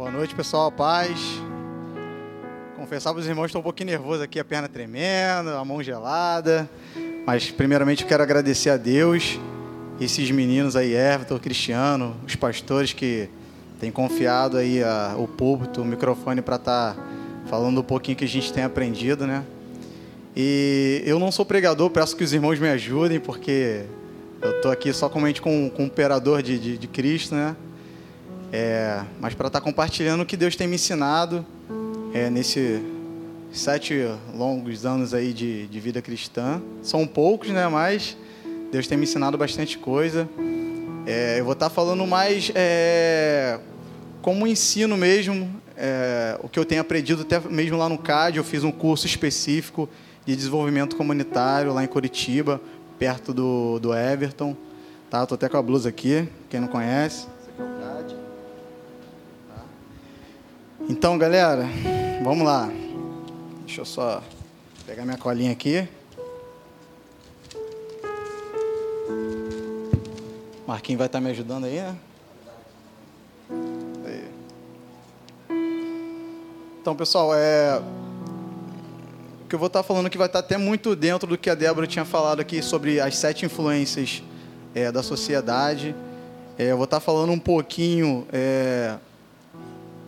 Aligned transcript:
Boa 0.00 0.10
noite, 0.10 0.34
pessoal. 0.34 0.72
Paz. 0.72 1.20
Confessar 2.74 3.12
para 3.12 3.20
os 3.20 3.26
irmãos, 3.26 3.44
estou 3.48 3.60
um 3.60 3.62
pouquinho 3.62 3.90
nervoso 3.90 4.22
aqui, 4.22 4.40
a 4.40 4.44
perna 4.46 4.66
tremendo, 4.66 5.50
a 5.50 5.62
mão 5.62 5.82
gelada. 5.82 6.66
Mas, 7.26 7.50
primeiramente, 7.50 8.02
eu 8.02 8.08
quero 8.08 8.22
agradecer 8.22 8.70
a 8.70 8.78
Deus, 8.78 9.38
esses 10.00 10.30
meninos 10.30 10.74
aí, 10.74 10.94
Everton, 10.94 11.38
Cristiano, 11.38 12.16
os 12.26 12.34
pastores 12.34 12.94
que 12.94 13.28
têm 13.78 13.90
confiado 13.90 14.56
aí 14.56 14.82
a, 14.82 15.16
o 15.18 15.28
púlpito, 15.28 15.82
o 15.82 15.84
microfone 15.84 16.40
para 16.40 16.56
estar 16.56 16.94
tá 16.94 17.02
falando 17.44 17.82
um 17.82 17.84
pouquinho 17.84 18.16
que 18.16 18.24
a 18.24 18.28
gente 18.28 18.50
tem 18.54 18.64
aprendido, 18.64 19.26
né? 19.26 19.44
E 20.34 21.02
eu 21.04 21.18
não 21.18 21.30
sou 21.30 21.44
pregador, 21.44 21.90
peço 21.90 22.16
que 22.16 22.24
os 22.24 22.32
irmãos 22.32 22.58
me 22.58 22.70
ajudem, 22.70 23.20
porque 23.20 23.84
eu 24.40 24.52
estou 24.52 24.70
aqui 24.70 24.94
só 24.94 25.10
comente 25.10 25.42
com, 25.42 25.68
com 25.68 25.82
o 25.82 25.86
imperador 25.86 26.42
de, 26.42 26.58
de, 26.58 26.78
de 26.78 26.86
Cristo, 26.88 27.34
né? 27.34 27.54
É, 28.52 29.02
mas 29.20 29.34
para 29.34 29.46
estar 29.46 29.60
tá 29.60 29.64
compartilhando 29.64 30.22
o 30.22 30.26
que 30.26 30.36
Deus 30.36 30.56
tem 30.56 30.66
me 30.66 30.74
ensinado 30.74 31.46
é, 32.12 32.28
nesses 32.28 32.80
sete 33.52 33.94
longos 34.34 34.84
anos 34.84 35.14
aí 35.14 35.32
de, 35.32 35.66
de 35.66 35.80
vida 35.80 36.02
cristã. 36.02 36.60
São 36.82 37.06
poucos, 37.06 37.50
né? 37.50 37.66
Mas 37.68 38.16
Deus 38.72 38.86
tem 38.86 38.98
me 38.98 39.04
ensinado 39.04 39.38
bastante 39.38 39.78
coisa. 39.78 40.28
É, 41.06 41.40
eu 41.40 41.44
vou 41.44 41.52
estar 41.52 41.68
tá 41.68 41.74
falando 41.74 42.06
mais 42.06 42.50
é, 42.54 43.58
como 44.22 44.46
ensino 44.46 44.96
mesmo, 44.96 45.50
é, 45.76 46.38
o 46.42 46.48
que 46.48 46.58
eu 46.58 46.64
tenho 46.64 46.80
aprendido 46.80 47.22
até 47.22 47.40
mesmo 47.40 47.76
lá 47.78 47.88
no 47.88 47.98
CAD. 47.98 48.38
Eu 48.38 48.44
fiz 48.44 48.64
um 48.64 48.72
curso 48.72 49.06
específico 49.06 49.88
de 50.26 50.36
desenvolvimento 50.36 50.96
comunitário 50.96 51.72
lá 51.72 51.82
em 51.82 51.88
Curitiba, 51.88 52.60
perto 52.98 53.32
do, 53.32 53.78
do 53.78 53.94
Everton. 53.94 54.56
Tá? 55.08 55.22
Estou 55.22 55.34
até 55.34 55.48
com 55.48 55.56
a 55.56 55.62
blusa 55.62 55.88
aqui, 55.88 56.28
quem 56.48 56.60
não 56.60 56.68
conhece. 56.68 57.26
Então, 60.90 61.16
galera, 61.16 61.68
vamos 62.20 62.44
lá. 62.44 62.68
Deixa 63.64 63.82
eu 63.82 63.84
só 63.84 64.20
pegar 64.84 65.04
minha 65.04 65.16
colinha 65.16 65.52
aqui. 65.52 65.86
Marquinhos 70.66 70.98
vai 70.98 71.06
estar 71.06 71.20
me 71.20 71.30
ajudando 71.30 71.66
aí, 71.66 71.76
né? 71.76 71.96
Aí. 74.04 74.24
Então, 76.82 76.96
pessoal, 76.96 77.30
é 77.36 77.80
o 79.44 79.48
que 79.48 79.54
eu 79.54 79.60
vou 79.60 79.68
estar 79.68 79.84
falando 79.84 80.06
aqui 80.06 80.18
vai 80.18 80.26
estar 80.26 80.40
até 80.40 80.58
muito 80.58 80.96
dentro 80.96 81.28
do 81.28 81.38
que 81.38 81.48
a 81.48 81.54
Débora 81.54 81.86
tinha 81.86 82.04
falado 82.04 82.40
aqui 82.40 82.60
sobre 82.60 82.98
as 82.98 83.16
sete 83.16 83.46
influências 83.46 84.24
é, 84.74 84.90
da 84.90 85.04
sociedade. 85.04 85.94
É, 86.58 86.72
eu 86.72 86.76
vou 86.76 86.84
estar 86.84 86.98
falando 86.98 87.30
um 87.30 87.38
pouquinho 87.38 88.26
é, 88.32 88.96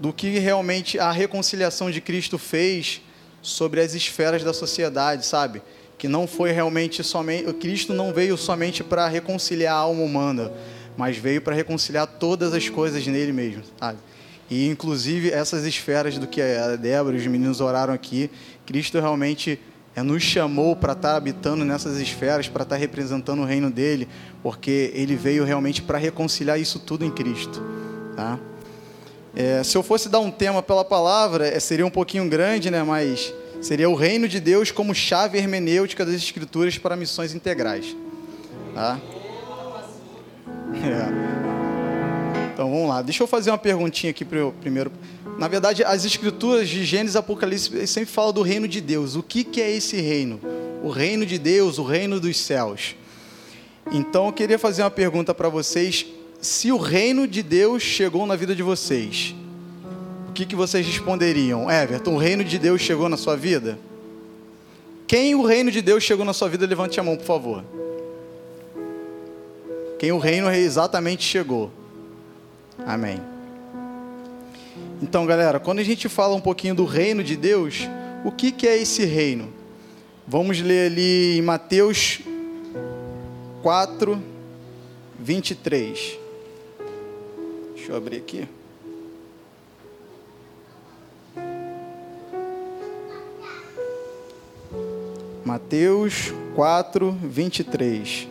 do 0.03 0.12
que 0.12 0.36
realmente 0.41 0.98
a 0.98 1.12
reconciliação 1.12 1.89
de 1.89 2.00
Cristo 2.00 2.36
fez 2.36 3.00
sobre 3.41 3.81
as 3.81 3.95
esferas 3.95 4.42
da 4.42 4.53
sociedade, 4.53 5.25
sabe? 5.25 5.62
Que 5.97 6.09
não 6.09 6.27
foi 6.27 6.50
realmente 6.50 7.05
somente. 7.05 7.53
Cristo 7.53 7.94
não 7.94 8.12
veio 8.12 8.36
somente 8.36 8.83
para 8.83 9.06
reconciliar 9.06 9.75
a 9.77 9.78
alma 9.78 10.03
humana, 10.03 10.53
mas 10.97 11.17
veio 11.17 11.41
para 11.41 11.55
reconciliar 11.55 12.05
todas 12.05 12.53
as 12.53 12.69
coisas 12.69 13.06
nele 13.06 13.33
mesmo, 13.33 13.62
sabe? 13.78 14.00
E 14.50 14.67
inclusive 14.67 15.31
essas 15.31 15.64
esferas 15.64 16.19
do 16.19 16.27
que 16.27 16.42
a 16.42 16.75
Débora 16.75 17.16
e 17.16 17.20
os 17.20 17.27
meninos 17.28 17.61
oraram 17.61 17.94
aqui, 17.94 18.28
Cristo 18.66 18.98
realmente 18.98 19.56
é, 19.94 20.03
nos 20.03 20.25
chamou 20.25 20.75
para 20.75 20.94
estar 20.94 21.12
tá 21.12 21.16
habitando 21.16 21.64
nessas 21.64 22.00
esferas, 22.00 22.48
para 22.48 22.64
estar 22.64 22.75
tá 22.75 22.81
representando 22.81 23.42
o 23.42 23.44
reino 23.44 23.70
dele, 23.70 24.09
porque 24.42 24.91
ele 24.97 25.14
veio 25.14 25.44
realmente 25.44 25.81
para 25.81 25.97
reconciliar 25.97 26.59
isso 26.59 26.81
tudo 26.81 27.05
em 27.05 27.11
Cristo, 27.12 27.62
tá? 28.16 28.37
É, 29.34 29.62
se 29.62 29.77
eu 29.77 29.83
fosse 29.83 30.08
dar 30.08 30.20
um 30.20 30.30
tema 30.30 30.62
pela 30.62 30.84
palavra, 30.84 31.47
é, 31.47 31.58
seria 31.58 31.86
um 31.86 31.91
pouquinho 31.91 32.28
grande, 32.28 32.70
né? 32.70 32.83
Mas 32.83 33.33
seria 33.62 33.88
o 33.88 33.94
reino 33.94 34.28
de 34.28 34.38
Deus 34.38 34.70
como 34.70 34.94
chave 34.94 35.38
hermenêutica 35.38 36.05
das 36.05 36.16
Escrituras 36.16 36.77
para 36.77 36.97
missões 36.97 37.34
integrais. 37.34 37.97
Tá? 38.75 39.00
É. 40.75 42.53
Então 42.53 42.71
vamos 42.71 42.88
lá. 42.88 43.00
Deixa 43.00 43.22
eu 43.22 43.26
fazer 43.26 43.50
uma 43.50 43.59
perguntinha 43.59 44.10
aqui 44.10 44.25
primeiro. 44.25 44.92
Na 45.38 45.48
verdade, 45.48 45.82
as 45.82 46.04
Escrituras 46.04 46.69
de 46.69 46.84
Gênesis 46.84 47.15
e 47.15 47.19
Apocalipse 47.19 47.87
sempre 47.87 48.10
falam 48.10 48.32
do 48.32 48.42
reino 48.42 48.69
de 48.69 48.81
Deus. 48.81 49.16
O 49.16 49.22
que, 49.22 49.42
que 49.44 49.62
é 49.62 49.71
esse 49.71 49.97
reino? 49.97 50.38
O 50.82 50.91
reino 50.91 51.25
de 51.25 51.38
Deus, 51.38 51.78
o 51.78 51.82
reino 51.82 52.21
dos 52.21 52.38
céus. 52.38 52.97
Então 53.91 54.26
eu 54.26 54.32
queria 54.32 54.59
fazer 54.59 54.82
uma 54.82 54.91
pergunta 54.91 55.34
para 55.34 55.48
vocês 55.48 56.06
se 56.42 56.72
o 56.72 56.76
reino 56.76 57.28
de 57.28 57.41
Deus 57.41 57.84
chegou 57.84 58.26
na 58.26 58.34
vida 58.34 58.53
de 58.53 58.64
vocês, 58.64 59.32
o 60.28 60.32
que, 60.32 60.44
que 60.44 60.56
vocês 60.56 60.84
responderiam? 60.84 61.70
Everton, 61.70 62.14
o 62.14 62.19
reino 62.19 62.42
de 62.42 62.58
Deus 62.58 62.80
chegou 62.80 63.08
na 63.08 63.16
sua 63.16 63.36
vida? 63.36 63.78
Quem 65.06 65.36
o 65.36 65.44
reino 65.44 65.70
de 65.70 65.80
Deus 65.80 66.03
chegou 66.03 66.25
na 66.25 66.32
sua 66.32 66.48
vida, 66.48 66.66
levante 66.66 66.98
a 66.98 67.03
mão, 67.03 67.16
por 67.16 67.25
favor. 67.25 67.64
Quem 70.00 70.10
o 70.10 70.19
reino 70.19 70.50
exatamente 70.50 71.22
chegou. 71.22 71.70
Amém. 72.84 73.20
Então, 75.00 75.24
galera, 75.24 75.60
quando 75.60 75.78
a 75.78 75.84
gente 75.84 76.09
fala 76.09 76.34
um 76.34 76.41
pouquinho 76.41 76.74
do 76.74 76.84
reino 76.84 77.22
de 77.22 77.36
Deus, 77.36 77.88
o 78.24 78.32
que, 78.32 78.50
que 78.50 78.66
é 78.66 78.76
esse 78.76 79.04
reino? 79.04 79.53
Vamos 80.26 80.60
ler 80.60 80.91
ali 80.91 81.38
em 81.38 81.42
Mateus 81.42 82.20
4, 83.62 84.20
23. 85.20 86.22
Deixa 87.82 87.94
eu 87.94 87.97
abrir 87.97 88.19
aqui. 88.19 88.48
Mateus 95.44 96.32
4, 96.54 97.10
23. 97.10 98.28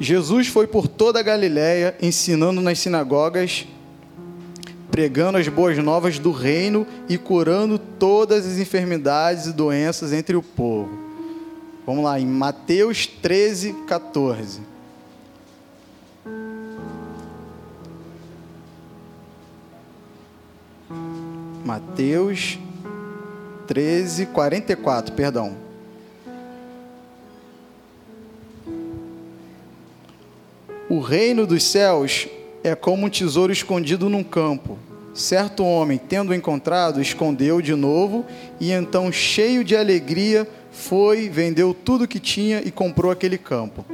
Jesus 0.00 0.48
foi 0.48 0.66
por 0.66 0.88
toda 0.88 1.20
a 1.20 1.22
Galiléia, 1.22 1.94
ensinando 2.00 2.62
nas 2.62 2.78
sinagogas, 2.78 3.66
pregando 4.90 5.36
as 5.36 5.46
boas 5.46 5.76
novas 5.76 6.18
do 6.18 6.32
reino 6.32 6.86
e 7.06 7.18
curando 7.18 7.78
todas 7.78 8.46
as 8.46 8.56
enfermidades 8.56 9.44
e 9.44 9.52
doenças 9.52 10.10
entre 10.10 10.34
o 10.34 10.42
povo. 10.42 11.03
Vamos 11.86 12.02
lá, 12.02 12.18
em 12.18 12.24
Mateus 12.24 13.06
13, 13.06 13.74
14. 13.86 14.62
Mateus 21.62 22.58
13, 23.66 24.26
44, 24.26 25.14
perdão. 25.14 25.56
O 30.88 31.00
reino 31.00 31.46
dos 31.46 31.64
céus 31.64 32.28
é 32.62 32.74
como 32.74 33.06
um 33.06 33.10
tesouro 33.10 33.52
escondido 33.52 34.08
num 34.08 34.24
campo. 34.24 34.78
Certo 35.12 35.64
homem, 35.64 35.98
tendo 35.98 36.34
encontrado, 36.34 37.00
escondeu 37.00 37.60
de 37.60 37.74
novo 37.74 38.24
e 38.58 38.72
então, 38.72 39.12
cheio 39.12 39.62
de 39.62 39.76
alegria, 39.76 40.48
foi, 40.74 41.28
vendeu 41.30 41.72
tudo 41.72 42.06
que 42.06 42.18
tinha 42.18 42.60
e 42.64 42.70
comprou 42.70 43.10
aquele 43.10 43.38
campo. 43.38 43.86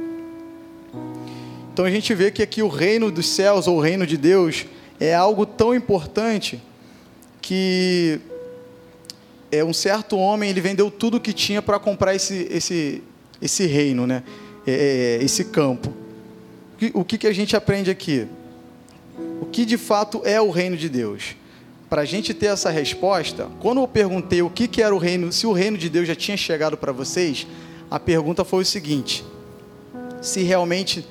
Então 1.71 1.85
a 1.85 1.91
gente 1.91 2.13
vê 2.13 2.31
que 2.31 2.41
aqui 2.41 2.61
o 2.61 2.67
reino 2.67 3.11
dos 3.11 3.29
céus 3.29 3.67
ou 3.67 3.77
o 3.77 3.79
reino 3.79 4.05
de 4.05 4.17
Deus 4.17 4.65
é 4.99 5.13
algo 5.13 5.45
tão 5.45 5.73
importante 5.73 6.61
que 7.41 8.19
é 9.51 9.63
um 9.63 9.73
certo 9.73 10.17
homem 10.17 10.49
ele 10.49 10.59
vendeu 10.59 10.89
tudo 10.89 11.19
que 11.19 11.31
tinha 11.31 11.61
para 11.61 11.79
comprar 11.79 12.15
esse, 12.15 12.47
esse, 12.51 13.03
esse 13.41 13.65
reino, 13.67 14.07
né? 14.07 14.23
É, 14.65 15.19
é 15.21 15.23
esse 15.23 15.45
campo. 15.45 15.93
O 16.93 17.05
que, 17.05 17.17
que 17.17 17.27
a 17.27 17.33
gente 17.33 17.55
aprende 17.55 17.91
aqui? 17.91 18.27
O 19.39 19.45
que 19.45 19.65
de 19.65 19.77
fato 19.77 20.21
é 20.25 20.41
o 20.41 20.49
reino 20.49 20.75
de 20.75 20.89
Deus? 20.89 21.35
Para 21.91 22.03
a 22.03 22.05
gente 22.05 22.33
ter 22.33 22.45
essa 22.45 22.69
resposta, 22.69 23.49
quando 23.59 23.81
eu 23.81 23.87
perguntei 23.87 24.41
o 24.41 24.49
que, 24.49 24.65
que 24.65 24.81
era 24.81 24.95
o 24.95 24.97
reino, 24.97 25.29
se 25.29 25.45
o 25.45 25.51
reino 25.51 25.77
de 25.77 25.89
Deus 25.89 26.07
já 26.07 26.15
tinha 26.15 26.37
chegado 26.37 26.77
para 26.77 26.93
vocês, 26.93 27.45
a 27.89 27.99
pergunta 27.99 28.45
foi 28.45 28.61
o 28.61 28.65
seguinte: 28.65 29.25
se 30.21 30.41
realmente 30.41 31.05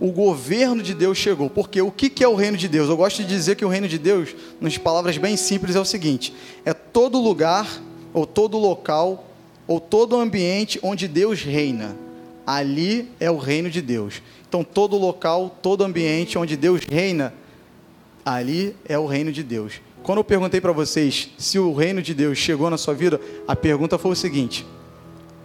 o 0.00 0.10
governo 0.10 0.82
de 0.82 0.94
Deus 0.94 1.18
chegou. 1.18 1.50
Porque 1.50 1.82
o 1.82 1.90
que, 1.90 2.24
é 2.24 2.26
o 2.26 2.34
reino 2.34 2.56
de 2.56 2.68
Deus? 2.68 2.88
Eu 2.88 2.96
gosto 2.96 3.18
de 3.18 3.28
dizer 3.28 3.54
que 3.54 3.66
o 3.66 3.68
reino 3.68 3.86
de 3.86 3.98
Deus, 3.98 4.34
nas 4.58 4.78
palavras 4.78 5.18
bem 5.18 5.36
simples, 5.36 5.76
é 5.76 5.80
o 5.80 5.84
seguinte: 5.84 6.32
é 6.64 6.72
todo 6.72 7.20
lugar, 7.20 7.82
ou 8.14 8.24
todo 8.24 8.56
local, 8.56 9.26
ou 9.66 9.78
todo 9.78 10.18
ambiente 10.18 10.80
onde 10.82 11.06
Deus 11.06 11.42
reina. 11.42 11.94
Ali 12.46 13.10
é 13.20 13.30
o 13.30 13.36
reino 13.36 13.68
de 13.68 13.82
Deus. 13.82 14.22
Então, 14.48 14.64
todo 14.64 14.96
local, 14.96 15.58
todo 15.60 15.84
ambiente 15.84 16.38
onde 16.38 16.56
Deus 16.56 16.80
reina, 16.90 17.34
ali 18.24 18.74
é 18.88 18.98
o 18.98 19.04
reino 19.04 19.30
de 19.30 19.42
Deus. 19.42 19.82
Quando 20.04 20.18
eu 20.18 20.24
perguntei 20.24 20.60
para 20.60 20.70
vocês 20.70 21.30
se 21.38 21.58
o 21.58 21.72
reino 21.72 22.02
de 22.02 22.12
Deus 22.12 22.36
chegou 22.36 22.68
na 22.68 22.76
sua 22.76 22.92
vida, 22.92 23.18
a 23.48 23.56
pergunta 23.56 23.96
foi 23.96 24.10
o 24.10 24.14
seguinte: 24.14 24.66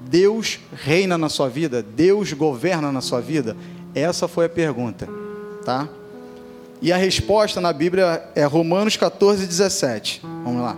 Deus 0.02 0.60
reina 0.74 1.18
na 1.18 1.30
sua 1.30 1.48
vida? 1.48 1.82
Deus 1.82 2.34
governa 2.34 2.92
na 2.92 3.00
sua 3.00 3.22
vida? 3.22 3.56
Essa 3.96 4.28
foi 4.28 4.46
a 4.46 4.50
pergunta, 4.50 5.08
tá? 5.64 5.88
E 6.82 6.92
a 6.92 6.98
resposta 6.98 7.62
na 7.62 7.72
Bíblia 7.72 8.30
é 8.36 8.44
Romanos 8.44 8.98
14, 8.98 9.48
17. 9.48 10.22
Vamos 10.44 10.62
lá. 10.62 10.78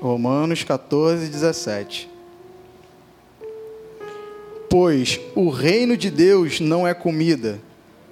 Romanos 0.00 0.64
14, 0.64 1.28
17. 1.28 2.09
Pois 4.70 5.18
o 5.34 5.50
reino 5.50 5.96
de 5.96 6.10
Deus 6.10 6.60
não 6.60 6.86
é 6.86 6.94
comida, 6.94 7.60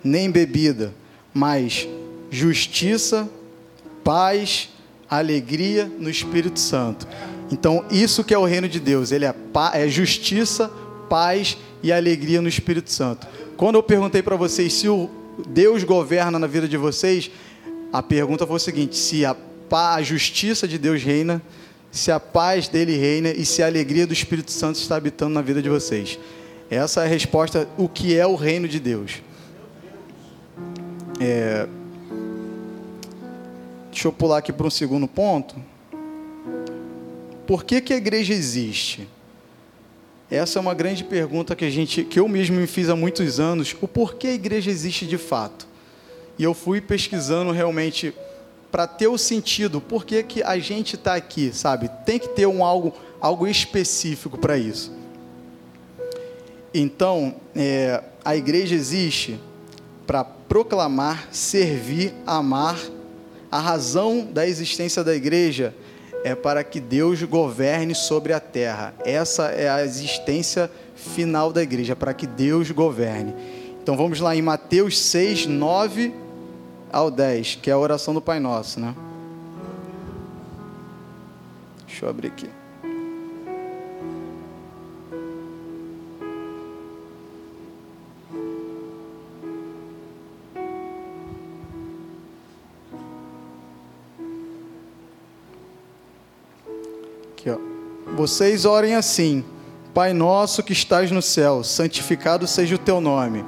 nem 0.02 0.28
bebida, 0.28 0.92
mas 1.32 1.88
justiça, 2.32 3.30
paz, 4.02 4.68
alegria 5.08 5.90
no 5.98 6.10
Espírito 6.10 6.58
Santo. 6.58 7.06
Então, 7.52 7.84
isso 7.92 8.24
que 8.24 8.34
é 8.34 8.38
o 8.38 8.44
reino 8.44 8.68
de 8.68 8.80
Deus, 8.80 9.12
ele 9.12 9.24
é, 9.24 9.34
é 9.72 9.88
justiça, 9.88 10.68
paz 11.08 11.56
e 11.80 11.92
alegria 11.92 12.42
no 12.42 12.48
Espírito 12.48 12.90
Santo. 12.90 13.28
Quando 13.56 13.76
eu 13.76 13.82
perguntei 13.82 14.20
para 14.20 14.34
vocês 14.34 14.72
se 14.72 14.88
o 14.88 15.08
Deus 15.48 15.84
governa 15.84 16.40
na 16.40 16.48
vida 16.48 16.66
de 16.66 16.76
vocês, 16.76 17.30
a 17.92 18.02
pergunta 18.02 18.44
foi 18.44 18.56
o 18.56 18.60
seguinte: 18.60 18.96
se 18.96 19.24
a, 19.24 19.36
a 19.70 20.02
justiça 20.02 20.66
de 20.66 20.76
Deus 20.76 21.04
reina, 21.04 21.40
se 21.90 22.10
a 22.10 22.18
paz 22.18 22.66
dele 22.66 22.96
reina 22.96 23.30
e 23.30 23.46
se 23.46 23.62
a 23.62 23.66
alegria 23.66 24.08
do 24.08 24.12
Espírito 24.12 24.50
Santo 24.50 24.76
está 24.76 24.96
habitando 24.96 25.34
na 25.34 25.40
vida 25.40 25.62
de 25.62 25.68
vocês. 25.68 26.18
Essa 26.70 27.02
é 27.02 27.04
a 27.04 27.08
resposta, 27.08 27.66
o 27.78 27.88
que 27.88 28.16
é 28.16 28.26
o 28.26 28.34
reino 28.34 28.68
de 28.68 28.78
Deus. 28.78 29.22
É... 31.18 31.66
Deixa 33.90 34.08
eu 34.08 34.12
pular 34.12 34.38
aqui 34.38 34.52
para 34.52 34.66
um 34.66 34.70
segundo 34.70 35.08
ponto. 35.08 35.56
Por 37.46 37.64
que, 37.64 37.80
que 37.80 37.92
a 37.92 37.96
igreja 37.96 38.34
existe? 38.34 39.08
Essa 40.30 40.58
é 40.58 40.60
uma 40.60 40.74
grande 40.74 41.02
pergunta 41.04 41.56
que 41.56 41.64
a 41.64 41.70
gente, 41.70 42.04
que 42.04 42.20
eu 42.20 42.28
mesmo 42.28 42.56
me 42.56 42.66
fiz 42.66 42.90
há 42.90 42.94
muitos 42.94 43.40
anos. 43.40 43.74
O 43.80 43.88
porquê 43.88 44.26
a 44.28 44.34
igreja 44.34 44.70
existe 44.70 45.06
de 45.06 45.16
fato? 45.16 45.66
E 46.38 46.44
eu 46.44 46.52
fui 46.52 46.82
pesquisando 46.82 47.50
realmente 47.50 48.14
para 48.70 48.86
ter 48.86 49.08
o 49.08 49.16
sentido, 49.16 49.80
por 49.80 50.04
que, 50.04 50.22
que 50.22 50.42
a 50.42 50.58
gente 50.58 50.96
está 50.96 51.14
aqui, 51.14 51.50
sabe? 51.54 51.88
Tem 52.04 52.18
que 52.18 52.28
ter 52.28 52.46
um 52.46 52.62
algo, 52.62 52.92
algo 53.18 53.46
específico 53.46 54.36
para 54.36 54.58
isso. 54.58 54.97
Então, 56.72 57.34
é, 57.56 58.02
a 58.24 58.36
igreja 58.36 58.74
existe 58.74 59.40
para 60.06 60.24
proclamar, 60.24 61.28
servir, 61.32 62.14
amar. 62.26 62.78
A 63.50 63.58
razão 63.58 64.28
da 64.30 64.46
existência 64.46 65.02
da 65.02 65.14
igreja 65.14 65.74
é 66.24 66.34
para 66.34 66.62
que 66.62 66.80
Deus 66.80 67.22
governe 67.22 67.94
sobre 67.94 68.32
a 68.32 68.40
terra. 68.40 68.94
Essa 69.04 69.46
é 69.46 69.68
a 69.70 69.82
existência 69.82 70.70
final 70.94 71.52
da 71.52 71.62
igreja, 71.62 71.96
para 71.96 72.12
que 72.12 72.26
Deus 72.26 72.70
governe. 72.70 73.34
Então 73.82 73.96
vamos 73.96 74.20
lá 74.20 74.36
em 74.36 74.42
Mateus 74.42 74.98
6, 74.98 75.46
9 75.46 76.12
ao 76.92 77.10
10, 77.10 77.58
que 77.62 77.70
é 77.70 77.72
a 77.72 77.78
oração 77.78 78.12
do 78.12 78.20
Pai 78.20 78.40
Nosso, 78.40 78.80
né? 78.80 78.94
Deixa 81.86 82.04
eu 82.04 82.10
abrir 82.10 82.28
aqui. 82.28 82.57
Vocês 98.18 98.64
orem 98.64 98.96
assim: 98.96 99.44
Pai 99.94 100.12
nosso 100.12 100.60
que 100.64 100.72
estás 100.72 101.08
no 101.12 101.22
céu, 101.22 101.62
santificado 101.62 102.48
seja 102.48 102.74
o 102.74 102.78
teu 102.78 103.00
nome. 103.00 103.44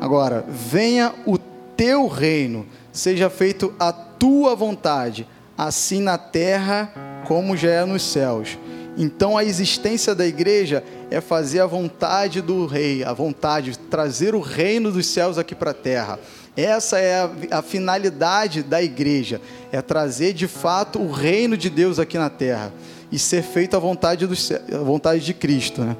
Agora, 0.00 0.46
venha 0.48 1.12
o 1.26 1.36
teu 1.36 2.06
reino 2.06 2.64
seja 2.92 3.28
feito 3.28 3.74
a 3.80 3.92
tua 3.92 4.54
vontade, 4.54 5.26
assim 5.58 6.00
na 6.00 6.16
terra 6.18 6.92
como 7.26 7.56
já 7.56 7.70
é 7.70 7.84
nos 7.84 8.04
céus. 8.04 8.56
Então 8.96 9.36
a 9.36 9.42
existência 9.42 10.14
da 10.14 10.24
igreja 10.24 10.84
é 11.10 11.20
fazer 11.20 11.58
a 11.58 11.66
vontade 11.66 12.40
do 12.40 12.64
rei, 12.64 13.02
a 13.02 13.12
vontade, 13.12 13.76
trazer 13.76 14.36
o 14.36 14.40
reino 14.40 14.92
dos 14.92 15.06
céus 15.06 15.36
aqui 15.36 15.54
para 15.54 15.72
a 15.72 15.74
terra. 15.74 16.20
Essa 16.56 17.00
é 17.00 17.22
a, 17.22 17.58
a, 17.58 17.62
finalidade 17.62 18.62
da 18.62 18.80
igreja, 18.80 19.40
é 19.72 19.82
trazer 19.82 20.32
de 20.32 20.46
fato 20.46 21.00
o 21.00 21.10
reino 21.10 21.56
de 21.56 21.68
Deus 21.68 21.98
aqui 21.98 22.16
na 22.16 22.30
terra 22.30 22.72
e 23.12 23.18
ser 23.18 23.42
feita 23.42 23.76
a 23.76 23.80
vontade, 23.80 24.26
do, 24.26 24.34
a 24.74 24.82
vontade 24.82 25.22
de 25.22 25.34
Cristo. 25.34 25.82
Né? 25.82 25.94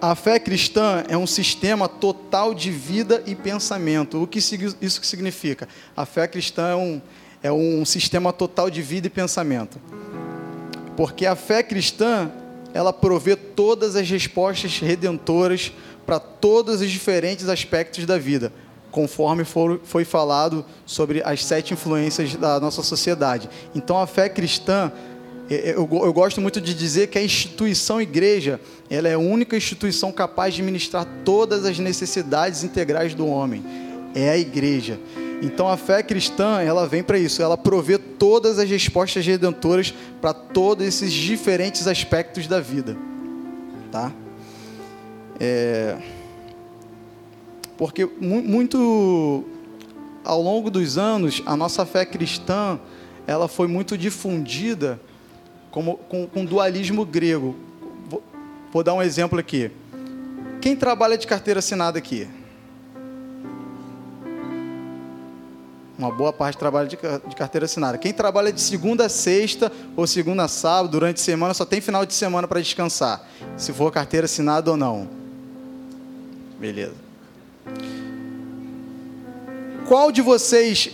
A 0.00 0.14
fé 0.14 0.38
cristã 0.38 1.02
é 1.08 1.16
um 1.16 1.26
sistema 1.26 1.88
total 1.88 2.52
de 2.52 2.70
vida 2.70 3.22
e 3.26 3.34
pensamento. 3.34 4.22
O 4.22 4.26
que 4.26 4.38
isso 4.38 5.02
significa? 5.02 5.66
A 5.96 6.04
fé 6.04 6.28
cristã 6.28 6.68
é 6.68 6.76
um, 6.76 7.02
é 7.42 7.50
um 7.50 7.86
sistema 7.86 8.30
total 8.30 8.68
de 8.68 8.82
vida 8.82 9.06
e 9.06 9.10
pensamento. 9.10 9.80
Porque 10.94 11.24
a 11.24 11.34
fé 11.34 11.62
cristã, 11.62 12.30
ela 12.74 12.92
provê 12.92 13.34
todas 13.34 13.96
as 13.96 14.08
respostas 14.10 14.78
redentoras 14.78 15.72
para 16.04 16.20
todos 16.20 16.82
os 16.82 16.90
diferentes 16.90 17.48
aspectos 17.48 18.04
da 18.04 18.18
vida, 18.18 18.52
conforme 18.94 19.42
for, 19.44 19.80
foi 19.82 20.04
falado 20.04 20.64
sobre 20.86 21.20
as 21.24 21.44
sete 21.44 21.74
influências 21.74 22.36
da 22.36 22.60
nossa 22.60 22.80
sociedade. 22.80 23.50
Então 23.74 23.98
a 23.98 24.06
fé 24.06 24.28
cristã 24.28 24.92
é, 25.50 25.70
é, 25.70 25.74
eu, 25.74 25.88
eu, 25.90 26.12
gosto 26.12 26.40
muito 26.40 26.60
de 26.60 26.72
dizer 26.72 27.08
que 27.08 27.18
a 27.18 27.22
instituição 27.22 28.00
igreja 28.00 28.60
ela 28.88 29.08
é 29.08 29.14
a 29.14 29.18
única 29.18 29.56
instituição 29.56 30.12
capaz 30.12 30.54
de 30.54 30.62
ministrar 30.62 31.04
todas 31.24 31.64
as 31.64 31.76
necessidades 31.76 32.62
integrais 32.62 33.16
do 33.16 33.26
homem. 33.26 33.64
É 34.14 34.30
a 34.30 34.38
igreja. 34.38 35.00
Então 35.42 35.68
a 35.68 35.76
fé 35.76 36.00
cristã 36.00 36.62
ela 36.62 36.86
vem 36.86 37.02
para 37.02 37.18
isso. 37.18 37.42
Ela 37.42 37.58
provê 37.58 37.98
todas 37.98 38.60
as 38.60 38.70
respostas 38.70 39.26
redentoras 39.26 39.92
para 40.20 40.32
todos 40.32 40.86
esses 40.86 41.12
diferentes 41.12 41.88
aspectos 41.88 42.46
da 42.46 42.60
vida, 42.60 42.96
tá? 43.90 44.12
É... 45.40 45.96
Porque 47.76 48.06
muito 48.06 49.44
ao 50.24 50.40
longo 50.40 50.70
dos 50.70 50.96
anos 50.96 51.42
a 51.44 51.56
nossa 51.56 51.84
fé 51.84 52.04
cristã 52.04 52.78
ela 53.26 53.48
foi 53.48 53.66
muito 53.66 53.96
difundida 53.96 55.00
como, 55.70 55.96
com, 55.96 56.26
com 56.26 56.44
dualismo 56.44 57.04
grego. 57.04 57.56
Vou, 58.08 58.22
vou 58.72 58.82
dar 58.82 58.94
um 58.94 59.02
exemplo 59.02 59.38
aqui. 59.38 59.70
Quem 60.60 60.76
trabalha 60.76 61.18
de 61.18 61.26
carteira 61.26 61.58
assinada 61.58 61.98
aqui? 61.98 62.28
Uma 65.96 66.10
boa 66.10 66.32
parte 66.32 66.58
trabalha 66.58 66.88
de, 66.88 66.96
de 66.96 67.36
carteira 67.36 67.66
assinada. 67.66 67.98
Quem 67.98 68.12
trabalha 68.12 68.52
de 68.52 68.60
segunda 68.60 69.06
a 69.06 69.08
sexta 69.08 69.70
ou 69.96 70.06
segunda 70.06 70.44
a 70.44 70.48
sábado, 70.48 70.90
durante 70.90 71.16
a 71.18 71.24
semana, 71.24 71.54
só 71.54 71.64
tem 71.64 71.80
final 71.80 72.04
de 72.04 72.14
semana 72.14 72.48
para 72.48 72.60
descansar. 72.60 73.26
Se 73.56 73.72
for 73.72 73.92
carteira 73.92 74.24
assinada 74.24 74.70
ou 74.70 74.76
não. 74.76 75.08
Beleza. 76.58 77.03
Qual 79.86 80.10
de 80.10 80.22
vocês 80.22 80.90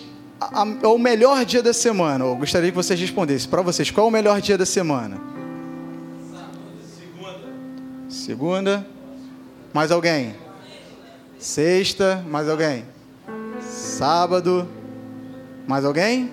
é 0.82 0.86
o 0.86 0.98
melhor 0.98 1.44
dia 1.44 1.62
da 1.62 1.72
semana? 1.72 2.24
Eu 2.24 2.36
gostaria 2.36 2.70
que 2.70 2.76
vocês 2.76 2.98
respondessem. 2.98 3.48
Para 3.48 3.62
vocês, 3.62 3.90
qual 3.90 4.06
é 4.06 4.08
o 4.08 4.12
melhor 4.12 4.40
dia 4.40 4.58
da 4.58 4.66
semana? 4.66 5.20
Segunda. 6.98 7.38
Segunda. 8.08 8.86
Mais 9.72 9.92
alguém? 9.92 10.34
Sexta. 11.38 12.24
Mais 12.28 12.48
alguém? 12.48 12.84
Sábado. 13.60 14.68
Mais 15.68 15.84
alguém? 15.84 16.32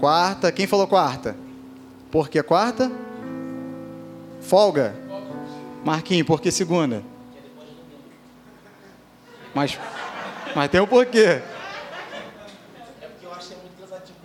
Quarta. 0.00 0.50
Quem 0.50 0.66
falou 0.66 0.88
quarta? 0.88 1.36
Por 2.10 2.28
que 2.28 2.42
quarta? 2.42 2.90
Folga. 4.40 4.94
Marquinho, 5.84 6.24
por 6.24 6.40
que 6.40 6.50
segunda? 6.50 7.02
Mas 9.56 9.78
mas 10.54 10.68
tem 10.68 10.82
um 10.82 10.86
porquê. 10.86 11.24
É 11.24 11.42
porque 13.00 13.24
eu 13.24 13.32
achei 13.32 13.56
muito 13.56 13.80
cansativo 13.80 14.18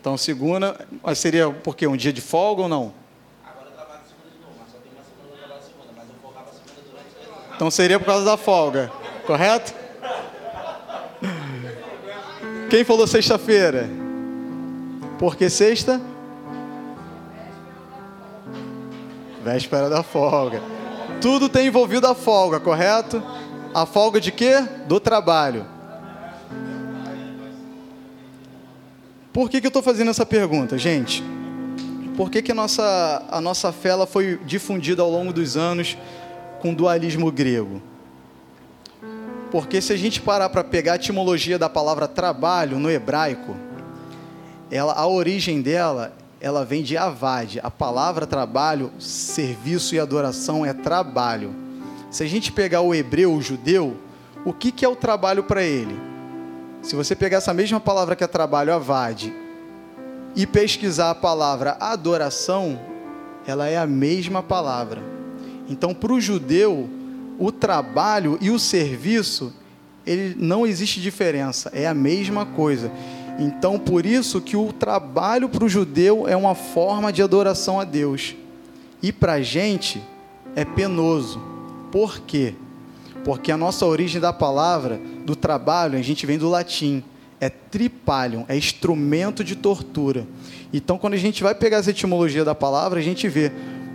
Então, 0.00 0.16
segunda, 0.16 0.84
mas 1.00 1.20
seria 1.20 1.48
porque 1.50 1.86
um 1.86 1.96
dia 1.96 2.12
de 2.12 2.20
folga 2.20 2.62
ou 2.62 2.68
não? 2.68 2.92
Agora 3.44 3.68
eu 3.68 3.72
trabalho 3.76 4.00
segunda 4.04 4.34
de 4.34 4.40
novo, 4.40 4.54
mas 4.58 4.72
só 4.72 4.78
tem 4.78 4.90
uma 4.92 5.04
semana 5.04 5.30
eu 5.30 5.46
trabalho 5.46 5.62
segunda, 5.62 5.92
mas 5.96 6.08
eu 6.08 6.14
folgava 6.20 6.48
segunda 6.50 6.90
durante 6.90 7.54
Então 7.54 7.70
seria 7.70 8.00
por 8.00 8.06
causa 8.06 8.24
da 8.24 8.36
folga, 8.36 8.90
correto? 9.24 9.72
Quem 12.68 12.82
falou 12.82 13.06
sexta-feira? 13.06 13.88
Por 15.20 15.36
que 15.36 15.48
sexta? 15.48 16.00
Véspera 19.44 19.88
da 19.88 20.02
folga. 20.02 20.60
Tudo 21.20 21.48
tem 21.48 21.68
envolvido 21.68 22.08
a 22.08 22.14
folga, 22.14 22.58
correto? 22.58 23.22
A 23.76 23.84
folga 23.84 24.18
de 24.18 24.32
quê? 24.32 24.66
Do 24.88 24.98
trabalho. 24.98 25.66
Por 29.34 29.50
que, 29.50 29.60
que 29.60 29.66
eu 29.66 29.68
estou 29.68 29.82
fazendo 29.82 30.10
essa 30.10 30.24
pergunta, 30.24 30.78
gente? 30.78 31.22
Por 32.16 32.30
que, 32.30 32.40
que 32.40 32.52
a, 32.52 32.54
nossa, 32.54 33.22
a 33.30 33.38
nossa 33.38 33.70
fé 33.72 33.90
ela 33.90 34.06
foi 34.06 34.40
difundida 34.46 35.02
ao 35.02 35.10
longo 35.10 35.30
dos 35.30 35.58
anos 35.58 35.94
com 36.58 36.72
dualismo 36.72 37.30
grego? 37.30 37.82
Porque 39.50 39.82
se 39.82 39.92
a 39.92 39.96
gente 39.98 40.22
parar 40.22 40.48
para 40.48 40.64
pegar 40.64 40.94
a 40.94 40.96
etimologia 40.96 41.58
da 41.58 41.68
palavra 41.68 42.08
trabalho 42.08 42.78
no 42.78 42.90
hebraico, 42.90 43.54
ela, 44.70 44.94
a 44.94 45.06
origem 45.06 45.60
dela, 45.60 46.16
ela 46.40 46.64
vem 46.64 46.82
de 46.82 46.96
avad. 46.96 47.60
A 47.62 47.70
palavra 47.70 48.26
trabalho, 48.26 48.90
serviço 48.98 49.94
e 49.94 50.00
adoração 50.00 50.64
é 50.64 50.72
trabalho. 50.72 51.65
Se 52.10 52.22
a 52.22 52.26
gente 52.26 52.52
pegar 52.52 52.80
o 52.80 52.94
hebreu, 52.94 53.34
o 53.34 53.42
judeu, 53.42 53.96
o 54.44 54.52
que, 54.52 54.70
que 54.70 54.84
é 54.84 54.88
o 54.88 54.96
trabalho 54.96 55.42
para 55.42 55.62
ele? 55.62 55.98
Se 56.82 56.94
você 56.94 57.16
pegar 57.16 57.38
essa 57.38 57.52
mesma 57.52 57.80
palavra 57.80 58.14
que 58.14 58.22
é 58.22 58.26
trabalho, 58.26 58.72
avad, 58.72 59.32
e 60.36 60.46
pesquisar 60.46 61.10
a 61.10 61.14
palavra 61.14 61.76
adoração, 61.80 62.78
ela 63.46 63.66
é 63.66 63.76
a 63.76 63.86
mesma 63.86 64.42
palavra. 64.42 65.02
Então, 65.68 65.94
para 65.94 66.12
o 66.12 66.20
judeu, 66.20 66.88
o 67.38 67.50
trabalho 67.50 68.38
e 68.40 68.50
o 68.50 68.58
serviço, 68.58 69.52
ele 70.06 70.36
não 70.38 70.66
existe 70.66 71.00
diferença, 71.00 71.70
é 71.74 71.86
a 71.86 71.94
mesma 71.94 72.44
coisa. 72.44 72.92
Então, 73.38 73.78
por 73.78 74.06
isso 74.06 74.40
que 74.40 74.56
o 74.56 74.72
trabalho 74.72 75.48
para 75.48 75.64
o 75.64 75.68
judeu 75.68 76.28
é 76.28 76.36
uma 76.36 76.54
forma 76.54 77.12
de 77.12 77.22
adoração 77.22 77.80
a 77.80 77.84
Deus. 77.84 78.34
E 79.02 79.12
para 79.12 79.34
a 79.34 79.42
gente 79.42 80.02
é 80.54 80.64
penoso. 80.64 81.55
Por 81.96 82.20
quê? 82.20 82.52
Porque 83.24 83.50
a 83.50 83.56
nossa 83.56 83.86
origem 83.86 84.20
da 84.20 84.30
palavra, 84.30 85.00
do 85.24 85.34
trabalho, 85.34 85.98
a 85.98 86.02
gente 86.02 86.26
vem 86.26 86.36
do 86.36 86.46
latim. 86.46 87.02
É 87.40 87.48
tripalium, 87.48 88.44
é 88.48 88.54
instrumento 88.54 89.42
de 89.42 89.56
tortura. 89.56 90.26
Então, 90.74 90.98
quando 90.98 91.14
a 91.14 91.16
gente 91.16 91.42
vai 91.42 91.54
pegar 91.54 91.78
essa 91.78 91.92
etimologia 91.92 92.44
da 92.44 92.54
palavra, 92.54 93.00
a 93.00 93.02
gente 93.02 93.26
vê 93.30 93.50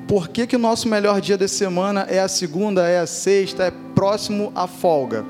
por 0.08 0.30
que, 0.30 0.48
que 0.48 0.56
o 0.56 0.60
nosso 0.60 0.90
melhor 0.90 1.22
dia 1.22 1.38
da 1.38 1.48
semana 1.48 2.08
é 2.10 2.20
a 2.20 2.28
segunda, 2.28 2.88
é 2.88 2.98
a 2.98 3.06
sexta, 3.06 3.66
é 3.66 3.72
próximo 3.94 4.52
à 4.56 4.66
folga. 4.66 5.24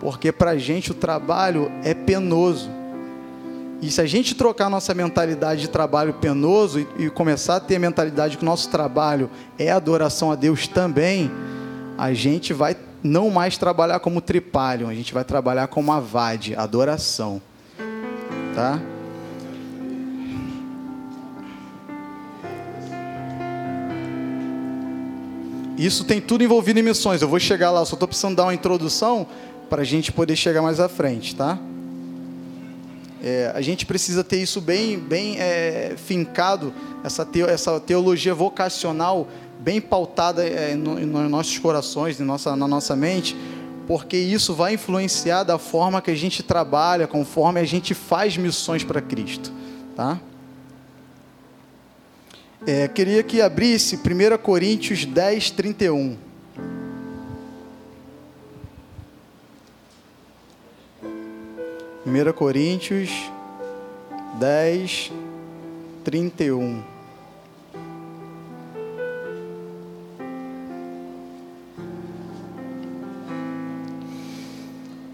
Porque 0.00 0.32
para 0.32 0.50
a 0.50 0.58
gente 0.58 0.90
o 0.90 0.94
trabalho 0.94 1.70
é 1.84 1.94
penoso. 1.94 2.68
E 3.80 3.88
se 3.88 4.00
a 4.00 4.06
gente 4.06 4.34
trocar 4.34 4.68
nossa 4.68 4.92
mentalidade 4.94 5.60
de 5.60 5.68
trabalho 5.68 6.14
penoso 6.14 6.80
e, 6.80 7.04
e 7.04 7.08
começar 7.08 7.54
a 7.54 7.60
ter 7.60 7.76
a 7.76 7.78
mentalidade 7.78 8.36
que 8.36 8.42
o 8.42 8.46
nosso 8.46 8.68
trabalho 8.68 9.30
é 9.56 9.70
adoração 9.70 10.32
a 10.32 10.34
Deus 10.34 10.66
também, 10.66 11.30
a 12.00 12.14
gente 12.14 12.54
vai 12.54 12.74
não 13.02 13.28
mais 13.28 13.58
trabalhar 13.58 14.00
como 14.00 14.22
tripalium, 14.22 14.88
a 14.88 14.94
gente 14.94 15.12
vai 15.12 15.22
trabalhar 15.22 15.66
como 15.66 15.92
avade, 15.92 16.56
adoração. 16.56 17.42
Tá? 18.54 18.80
Isso 25.76 26.02
tem 26.04 26.22
tudo 26.22 26.42
envolvido 26.42 26.80
em 26.80 26.82
missões. 26.82 27.20
Eu 27.20 27.28
vou 27.28 27.38
chegar 27.38 27.70
lá, 27.70 27.84
só 27.84 27.94
estou 27.94 28.08
precisando 28.08 28.36
dar 28.36 28.44
uma 28.44 28.54
introdução 28.54 29.26
para 29.68 29.82
a 29.82 29.84
gente 29.84 30.10
poder 30.10 30.36
chegar 30.36 30.62
mais 30.62 30.80
à 30.80 30.88
frente, 30.88 31.36
tá? 31.36 31.58
É, 33.22 33.52
a 33.54 33.60
gente 33.60 33.84
precisa 33.84 34.24
ter 34.24 34.38
isso 34.38 34.62
bem, 34.62 34.98
bem 34.98 35.38
é, 35.38 35.92
fincado, 35.98 36.72
essa, 37.04 37.26
teo, 37.26 37.46
essa 37.46 37.78
teologia 37.78 38.34
vocacional 38.34 39.28
bem 39.60 39.80
pautada 39.80 40.44
é, 40.44 40.74
no, 40.74 40.98
nos 40.98 41.30
nossos 41.30 41.58
corações, 41.58 42.18
na 42.18 42.24
nossa, 42.24 42.56
na 42.56 42.66
nossa 42.66 42.96
mente, 42.96 43.36
porque 43.86 44.16
isso 44.16 44.54
vai 44.54 44.74
influenciar 44.74 45.44
da 45.44 45.58
forma 45.58 46.00
que 46.00 46.10
a 46.10 46.14
gente 46.14 46.42
trabalha, 46.42 47.06
conforme 47.06 47.60
a 47.60 47.64
gente 47.64 47.92
faz 47.94 48.36
missões 48.36 48.82
para 48.82 49.00
Cristo. 49.00 49.52
Tá? 49.94 50.18
É, 52.66 52.88
queria 52.88 53.22
que 53.22 53.40
abrisse 53.40 53.96
1 53.96 54.38
Coríntios 54.38 55.04
10, 55.04 55.50
31. 55.50 56.16
Primeira 62.02 62.32
Coríntios 62.32 63.10
10, 64.38 65.12
31. 66.04 66.99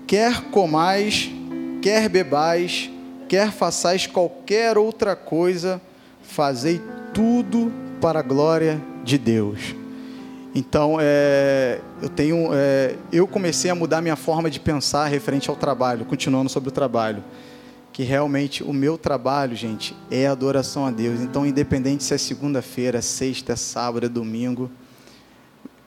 Quer 0.07 0.43
comais, 0.51 1.31
quer 1.83 2.09
bebais, 2.09 2.91
quer 3.29 3.51
façais 3.51 4.07
qualquer 4.07 4.79
outra 4.79 5.17
coisa, 5.17 5.81
fazei 6.23 6.81
tudo 7.13 7.73
para 8.01 8.21
a 8.21 8.23
glória 8.23 8.81
de 9.03 9.19
Deus. 9.19 9.75
Então, 10.55 10.97
é, 11.01 11.81
eu 12.01 12.09
tenho, 12.09 12.49
é, 12.55 12.95
eu 13.13 13.27
comecei 13.27 13.71
a 13.71 13.75
mudar 13.75 14.01
minha 14.01 14.17
forma 14.17 14.49
de 14.49 14.59
pensar 14.59 15.07
referente 15.07 15.51
ao 15.51 15.57
trabalho, 15.57 16.07
continuando 16.07 16.49
sobre 16.49 16.71
o 16.71 16.73
trabalho, 16.73 17.23
que 17.93 18.03
realmente 18.03 18.63
o 18.63 18.73
meu 18.73 18.97
trabalho, 18.97 19.55
gente, 19.55 19.95
é 20.11 20.27
adoração 20.27 20.87
a 20.87 20.91
Deus. 20.91 21.21
Então, 21.21 21.47
independente 21.47 22.05
se 22.05 22.15
é 22.15 22.19
segunda-feira, 22.19 23.03
sexta, 23.03 23.55
sábado, 23.55 24.07
é 24.07 24.09
domingo, 24.09 24.71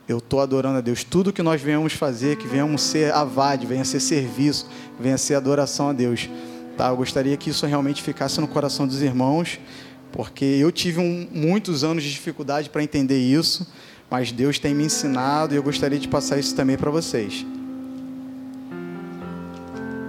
eu 0.09 0.17
estou 0.17 0.41
adorando 0.41 0.79
a 0.79 0.81
Deus. 0.81 1.03
Tudo 1.03 1.31
que 1.31 1.43
nós 1.43 1.61
venhamos 1.61 1.93
fazer, 1.93 2.35
que 2.35 2.47
venhamos 2.47 2.81
ser 2.81 3.13
avade, 3.13 3.67
venha 3.67 3.85
ser 3.85 3.99
serviço, 3.99 4.67
venha 4.99 5.19
ser 5.19 5.35
adoração 5.35 5.89
a 5.89 5.93
Deus. 5.93 6.27
Tá? 6.75 6.87
Eu 6.89 6.97
gostaria 6.97 7.37
que 7.37 7.51
isso 7.51 7.63
realmente 7.67 8.01
ficasse 8.01 8.41
no 8.41 8.47
coração 8.47 8.87
dos 8.87 9.03
irmãos, 9.03 9.59
porque 10.11 10.43
eu 10.43 10.71
tive 10.71 10.99
um, 10.99 11.27
muitos 11.31 11.83
anos 11.83 12.03
de 12.03 12.09
dificuldade 12.09 12.71
para 12.71 12.81
entender 12.81 13.19
isso, 13.19 13.71
mas 14.09 14.31
Deus 14.31 14.57
tem 14.57 14.73
me 14.73 14.83
ensinado 14.83 15.53
e 15.53 15.57
eu 15.57 15.61
gostaria 15.61 15.99
de 15.99 16.07
passar 16.07 16.39
isso 16.39 16.55
também 16.55 16.75
para 16.75 16.89
vocês. 16.89 17.45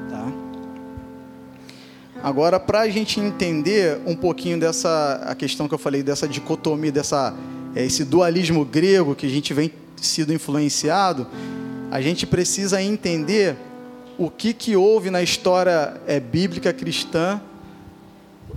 Tá? 0.09 0.33
Agora, 2.23 2.59
para 2.59 2.81
a 2.81 2.89
gente 2.89 3.21
entender 3.21 4.01
um 4.07 4.17
pouquinho 4.17 4.59
dessa 4.59 5.27
a 5.27 5.35
questão 5.35 5.69
que 5.69 5.75
eu 5.75 5.79
falei, 5.79 6.03
dessa 6.03 6.27
dicotomia, 6.27 6.91
dessa, 6.91 7.35
é, 7.77 7.85
esse 7.85 8.03
dualismo 8.03 8.65
grego 8.65 9.15
que 9.15 9.27
a 9.27 9.31
gente 9.31 9.53
vem 9.53 9.71
sido 10.07 10.33
influenciado, 10.33 11.27
a 11.91 12.01
gente 12.01 12.27
precisa 12.27 12.83
entender 12.83 13.57
o 14.19 14.31
que, 14.31 14.53
que 14.53 14.77
houve 14.77 15.11
na 15.11 15.23
história 15.23 16.01
é, 16.07 16.21
bíblica 16.21 16.73
cristã, 16.73 17.41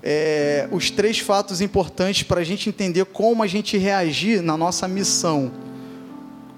é, 0.02 0.68
os 0.72 0.92
três 0.92 1.20
fatos 1.20 1.62
importantes 1.62 2.24
para 2.24 2.42
a 2.42 2.44
gente 2.44 2.68
entender 2.68 3.06
como 3.06 3.42
a 3.42 3.48
gente 3.48 3.78
reagir 3.78 4.42
na 4.42 4.58
nossa 4.58 4.88
missão. 4.88 5.52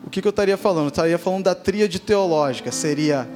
O 0.05 0.09
que, 0.09 0.21
que 0.21 0.27
eu 0.27 0.31
estaria 0.31 0.57
falando? 0.57 0.85
Eu 0.85 0.89
estaria 0.89 1.17
falando 1.17 1.43
da 1.43 1.55
tríade 1.55 1.99
teológica, 1.99 2.71
seria 2.71 3.27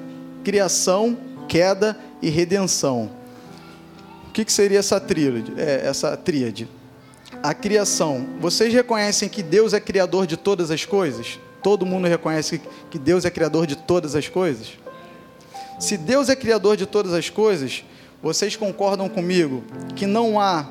criação, 0.43 1.17
queda 1.47 1.97
e 2.21 2.29
redenção. 2.29 3.11
O 4.27 4.31
que, 4.31 4.45
que 4.45 4.53
seria 4.53 4.79
essa 4.79 4.99
tríade? 4.99 5.53
É, 5.57 5.87
essa 5.87 6.15
tríade? 6.17 6.67
A 7.41 7.53
criação, 7.53 8.27
vocês 8.39 8.73
reconhecem 8.73 9.29
que 9.29 9.41
Deus 9.41 9.73
é 9.73 9.79
criador 9.79 10.27
de 10.27 10.35
todas 10.35 10.71
as 10.71 10.85
coisas? 10.85 11.39
Todo 11.63 11.85
mundo 11.85 12.07
reconhece 12.07 12.61
que 12.89 12.99
Deus 12.99 13.25
é 13.25 13.29
criador 13.29 13.65
de 13.65 13.75
todas 13.75 14.15
as 14.15 14.27
coisas? 14.27 14.77
Se 15.79 15.97
Deus 15.97 16.29
é 16.29 16.35
criador 16.35 16.75
de 16.75 16.85
todas 16.85 17.13
as 17.13 17.29
coisas, 17.29 17.83
vocês 18.21 18.55
concordam 18.55 19.07
comigo 19.07 19.63
que 19.95 20.05
não 20.05 20.39
há 20.39 20.67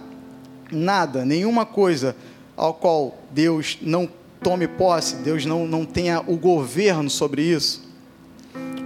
nada, 0.71 1.25
nenhuma 1.25 1.65
coisa 1.65 2.15
ao 2.57 2.75
qual 2.75 3.17
Deus 3.31 3.79
não 3.81 4.09
tome 4.43 4.69
posse, 4.69 5.17
Deus 5.17 5.47
não, 5.47 5.67
não 5.67 5.85
tenha 5.85 6.21
o 6.27 6.37
governo 6.37 7.09
sobre 7.09 7.43
isso? 7.43 7.89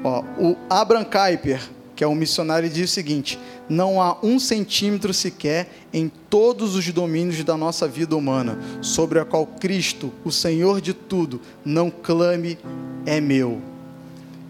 Ó, 0.04 0.22
o 0.38 0.56
Abraham 0.70 1.04
Kuyper, 1.04 1.60
que 2.02 2.04
é 2.04 2.08
um 2.08 2.16
missionário, 2.16 2.68
diz 2.68 2.90
o 2.90 2.92
seguinte: 2.92 3.38
não 3.68 4.02
há 4.02 4.18
um 4.24 4.40
centímetro 4.40 5.14
sequer 5.14 5.68
em 5.92 6.10
todos 6.28 6.74
os 6.74 6.90
domínios 6.90 7.44
da 7.44 7.56
nossa 7.56 7.86
vida 7.86 8.16
humana, 8.16 8.58
sobre 8.80 9.20
a 9.20 9.24
qual 9.24 9.46
Cristo, 9.46 10.12
o 10.24 10.32
Senhor 10.32 10.80
de 10.80 10.92
tudo, 10.92 11.40
não 11.64 11.92
clame 11.92 12.58
é 13.06 13.20
meu. 13.20 13.62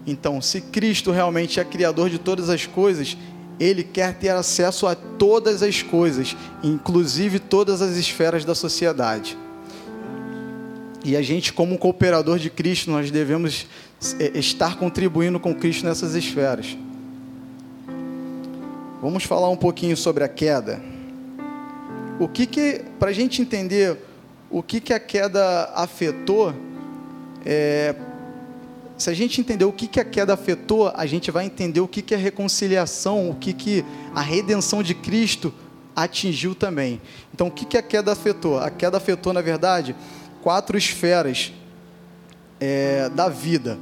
Então, 0.07 0.41
se 0.41 0.61
Cristo 0.61 1.11
realmente 1.11 1.59
é 1.59 1.63
criador 1.63 2.09
de 2.09 2.17
todas 2.17 2.49
as 2.49 2.65
coisas, 2.65 3.15
ele 3.59 3.83
quer 3.83 4.15
ter 4.15 4.29
acesso 4.29 4.87
a 4.87 4.95
todas 4.95 5.61
as 5.61 5.83
coisas, 5.83 6.35
inclusive 6.63 7.37
todas 7.37 7.83
as 7.83 7.97
esferas 7.97 8.43
da 8.43 8.55
sociedade. 8.55 9.37
E 11.05 11.15
a 11.15 11.21
gente, 11.21 11.53
como 11.53 11.77
cooperador 11.77 12.39
de 12.39 12.49
Cristo, 12.49 12.89
nós 12.89 13.11
devemos 13.11 13.67
eh, 14.19 14.31
estar 14.39 14.75
contribuindo 14.77 15.39
com 15.39 15.53
Cristo 15.53 15.85
nessas 15.85 16.15
esferas. 16.15 16.75
Vamos 19.03 19.25
falar 19.25 19.49
um 19.49 19.57
pouquinho 19.57 19.97
sobre 19.97 20.23
a 20.23 20.29
queda. 20.29 20.81
O 22.21 22.25
que 22.25 22.45
que, 22.45 22.85
para 22.97 23.09
a 23.09 23.13
gente 23.13 23.41
entender 23.41 23.97
o 24.49 24.63
que 24.63 24.79
que 24.79 24.93
a 24.93 24.99
queda 24.99 25.73
afetou, 25.75 26.53
é, 27.45 27.93
se 28.97 29.09
a 29.09 29.13
gente 29.13 29.41
entender 29.41 29.65
o 29.65 29.73
que 29.73 29.87
que 29.87 29.99
a 29.99 30.05
queda 30.05 30.35
afetou, 30.35 30.89
a 30.95 31.05
gente 31.05 31.31
vai 31.31 31.45
entender 31.45 31.81
o 31.81 31.87
que 31.87 32.01
que 32.01 32.15
a 32.15 32.17
reconciliação, 32.17 33.29
o 33.29 33.35
que 33.35 33.51
que 33.51 33.83
a 34.15 34.21
redenção 34.21 34.81
de 34.81 34.93
Cristo 34.95 35.53
atingiu 35.93 36.55
também. 36.55 37.01
Então, 37.33 37.47
o 37.47 37.51
que, 37.51 37.65
que 37.65 37.77
a 37.77 37.83
queda 37.83 38.13
afetou? 38.13 38.57
A 38.57 38.69
queda 38.69 38.95
afetou, 38.95 39.33
na 39.33 39.41
verdade, 39.41 39.97
quatro 40.41 40.77
esferas 40.77 41.51
é, 42.57 43.09
da 43.09 43.27
vida. 43.27 43.77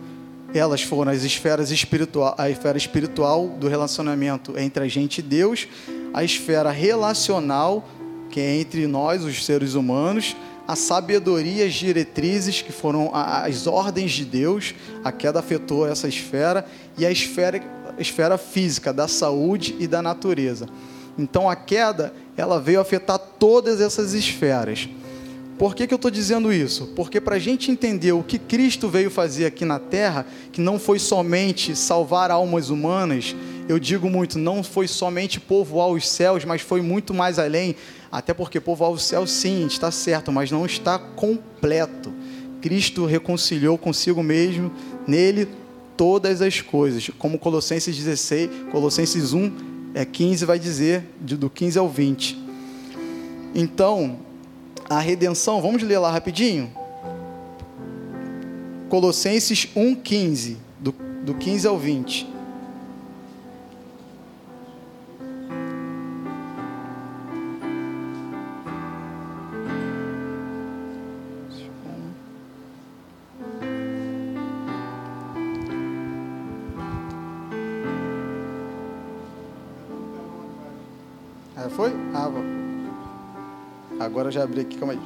Elas 0.54 0.82
foram 0.82 1.12
as 1.12 1.24
esferas 1.24 1.72
espiritual, 1.72 2.36
a 2.38 2.50
esfera 2.50 2.78
espiritual 2.78 3.48
do 3.48 3.68
relacionamento 3.70 4.58
entre 4.58 4.84
a 4.84 4.88
gente 4.88 5.20
e 5.20 5.22
Deus, 5.22 5.68
a 6.14 6.24
esfera 6.24 6.72
relacional, 6.72 7.88
que 8.30 8.40
é 8.40 8.60
entre 8.60 8.86
nós, 8.86 9.24
os 9.24 9.46
seres 9.46 9.76
humanos, 9.76 10.36
a 10.68 10.76
sabedoria, 10.76 11.66
as 11.66 11.74
diretrizes, 11.74 12.62
que 12.62 12.72
foram 12.72 13.12
as 13.14 13.66
ordens 13.66 14.12
de 14.12 14.26
Deus, 14.26 14.76
a 15.04 15.12
queda 15.12 15.40
afetou 15.40 15.88
essa 15.88 16.08
esfera, 16.08 16.66
e 16.98 17.06
a 17.06 17.12
esfera, 17.12 17.62
a 17.98 18.02
esfera 18.02 18.38
física, 18.38 18.94
da 18.94 19.08
saúde 19.08 19.76
e 19.80 19.88
da 19.88 20.02
natureza. 20.02 20.68
Então 21.18 21.50
a 21.50 21.56
queda, 21.56 22.14
ela 22.38 22.60
veio 22.60 22.80
afetar 22.80 23.18
todas 23.18 23.82
essas 23.82 24.14
esferas. 24.14 24.88
Por 25.62 25.76
que, 25.76 25.86
que 25.86 25.94
eu 25.94 25.98
estou 25.98 26.10
dizendo 26.10 26.52
isso? 26.52 26.88
Porque 26.96 27.22
para 27.22 27.36
a 27.36 27.40
gente 27.40 27.70
entender 27.70 28.14
o 28.14 28.24
que 28.24 28.40
Cristo 28.40 28.90
veio 28.90 29.12
fazer 29.12 29.46
aqui 29.46 29.64
na 29.64 29.78
terra, 29.78 30.26
que 30.52 30.60
não 30.60 30.80
foi 30.80 30.98
somente 30.98 31.76
salvar 31.76 32.32
almas 32.32 32.72
humanas, 32.72 33.36
eu 33.70 33.78
digo 33.78 34.10
muito, 34.10 34.40
não 34.40 34.64
foi 34.64 34.88
somente 34.88 35.40
povoar 35.40 35.90
os 35.90 36.10
céus, 36.10 36.44
mas 36.46 36.64
foi 36.64 36.82
muito 36.82 37.14
mais 37.14 37.38
além, 37.38 37.76
até 38.12 38.34
porque 38.34 38.60
povoar 38.60 38.90
os 38.90 39.04
céus 39.04 39.30
sim, 39.30 39.68
está 39.68 39.92
certo, 39.92 40.32
mas 40.32 40.50
não 40.50 40.66
está 40.66 40.98
completo. 40.98 42.12
Cristo 42.60 43.06
reconciliou 43.06 43.78
consigo 43.78 44.24
mesmo, 44.24 44.72
nele 45.06 45.48
todas 45.96 46.42
as 46.42 46.60
coisas, 46.60 47.12
como 47.20 47.38
Colossenses 47.38 47.96
16, 47.96 48.50
Colossenses 48.72 49.32
1, 49.32 49.52
é 49.94 50.06
15 50.06 50.44
vai 50.44 50.58
dizer, 50.58 51.04
do 51.20 51.52
15 51.52 51.78
ao 51.78 51.88
20. 51.88 52.36
Então, 53.54 54.31
a 54.92 55.00
redenção, 55.00 55.62
vamos 55.62 55.82
ler 55.82 56.00
lá 56.00 56.12
rapidinho? 56.12 56.70
Colossenses 58.90 59.68
1,15, 59.74 60.58
do, 60.78 60.92
do 61.24 61.34
15 61.34 61.66
ao 61.66 61.78
20. 61.78 62.28
Ah, 81.56 81.70
foi? 81.70 81.94
Ah, 82.14 82.28
vou. 82.28 82.61
Agora 84.06 84.28
eu 84.28 84.32
já 84.32 84.44
abri 84.44 84.62
aqui, 84.62 84.78
calma 84.78 84.94
aí. 84.94 85.00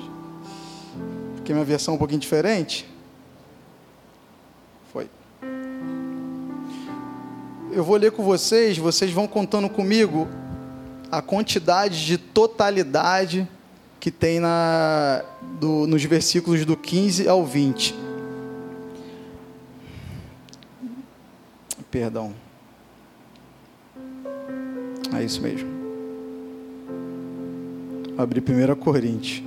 Porque 1.35 1.53
minha 1.53 1.65
versão 1.65 1.93
é 1.93 1.95
um 1.95 1.97
pouquinho 1.97 2.19
diferente. 2.19 2.87
Foi. 4.91 5.09
Eu 7.71 7.83
vou 7.83 7.97
ler 7.97 8.11
com 8.11 8.23
vocês, 8.23 8.77
vocês 8.77 9.11
vão 9.11 9.27
contando 9.27 9.69
comigo 9.69 10.27
a 11.11 11.21
quantidade 11.21 12.05
de 12.05 12.17
totalidade 12.17 13.47
que 13.99 14.09
tem 14.09 14.39
na, 14.39 15.23
do, 15.59 15.85
nos 15.87 16.03
versículos 16.03 16.65
do 16.65 16.77
15 16.77 17.27
ao 17.27 17.45
20. 17.45 17.95
Perdão. 21.91 22.33
É 25.13 25.23
isso 25.23 25.41
mesmo. 25.41 25.74
Abrir 28.17 28.41
1 28.41 28.75
Coríntios. 28.77 29.43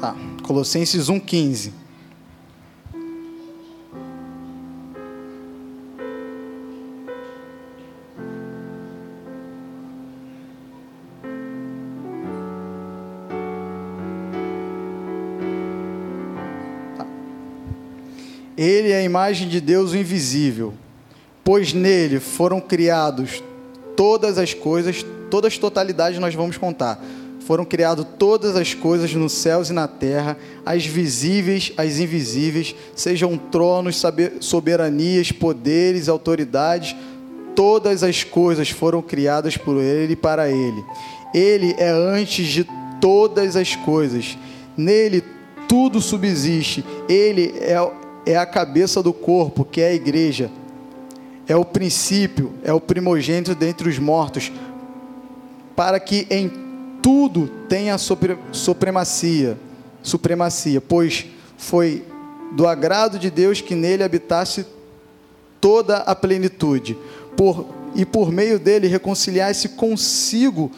Tá, 0.00 0.14
Colossenses 0.44 1.08
1,15. 1.08 1.72
Tá. 16.96 17.06
Ele 18.56 18.92
é 18.92 18.98
a 18.98 19.02
imagem 19.02 19.48
de 19.48 19.60
Deus 19.60 19.90
o 19.90 19.96
invisível 19.96 20.72
pois 21.48 21.72
nele 21.72 22.20
foram 22.20 22.60
criados 22.60 23.42
todas 23.96 24.36
as 24.36 24.52
coisas, 24.52 25.02
todas 25.30 25.54
as 25.54 25.58
totalidades 25.58 26.18
nós 26.18 26.34
vamos 26.34 26.58
contar. 26.58 27.02
Foram 27.40 27.64
criadas 27.64 28.06
todas 28.18 28.54
as 28.54 28.74
coisas 28.74 29.14
nos 29.14 29.32
céus 29.32 29.70
e 29.70 29.72
na 29.72 29.88
terra, 29.88 30.36
as 30.66 30.84
visíveis, 30.84 31.72
as 31.78 32.00
invisíveis, 32.00 32.74
sejam 32.94 33.38
tronos, 33.38 34.02
soberanias, 34.40 35.32
poderes, 35.32 36.06
autoridades, 36.10 36.94
todas 37.56 38.02
as 38.02 38.22
coisas 38.22 38.68
foram 38.68 39.00
criadas 39.00 39.56
por 39.56 39.78
ele 39.78 40.12
e 40.12 40.16
para 40.16 40.50
ele. 40.50 40.84
Ele 41.32 41.74
é 41.78 41.88
antes 41.88 42.46
de 42.46 42.66
todas 43.00 43.56
as 43.56 43.74
coisas. 43.74 44.36
Nele 44.76 45.24
tudo 45.66 45.98
subsiste. 46.02 46.84
Ele 47.08 47.54
é, 47.56 48.32
é 48.32 48.36
a 48.36 48.44
cabeça 48.44 49.02
do 49.02 49.14
corpo, 49.14 49.64
que 49.64 49.80
é 49.80 49.88
a 49.88 49.94
igreja 49.94 50.50
é 51.48 51.56
o 51.56 51.64
princípio, 51.64 52.52
é 52.62 52.72
o 52.72 52.80
primogênito 52.80 53.54
dentre 53.54 53.88
os 53.88 53.98
mortos, 53.98 54.52
para 55.74 55.98
que 55.98 56.26
em 56.28 56.50
tudo 57.02 57.48
tenha 57.68 57.96
supremacia, 58.52 59.58
supremacia, 60.02 60.80
pois 60.80 61.26
foi 61.56 62.04
do 62.52 62.66
agrado 62.66 63.18
de 63.18 63.30
Deus 63.30 63.60
que 63.60 63.74
nele 63.74 64.02
habitasse 64.02 64.66
toda 65.60 65.98
a 65.98 66.14
plenitude, 66.14 66.96
por, 67.36 67.66
e 67.94 68.04
por 68.04 68.30
meio 68.30 68.58
dele 68.58 68.86
reconciliasse 68.86 69.70
consigo 69.70 70.70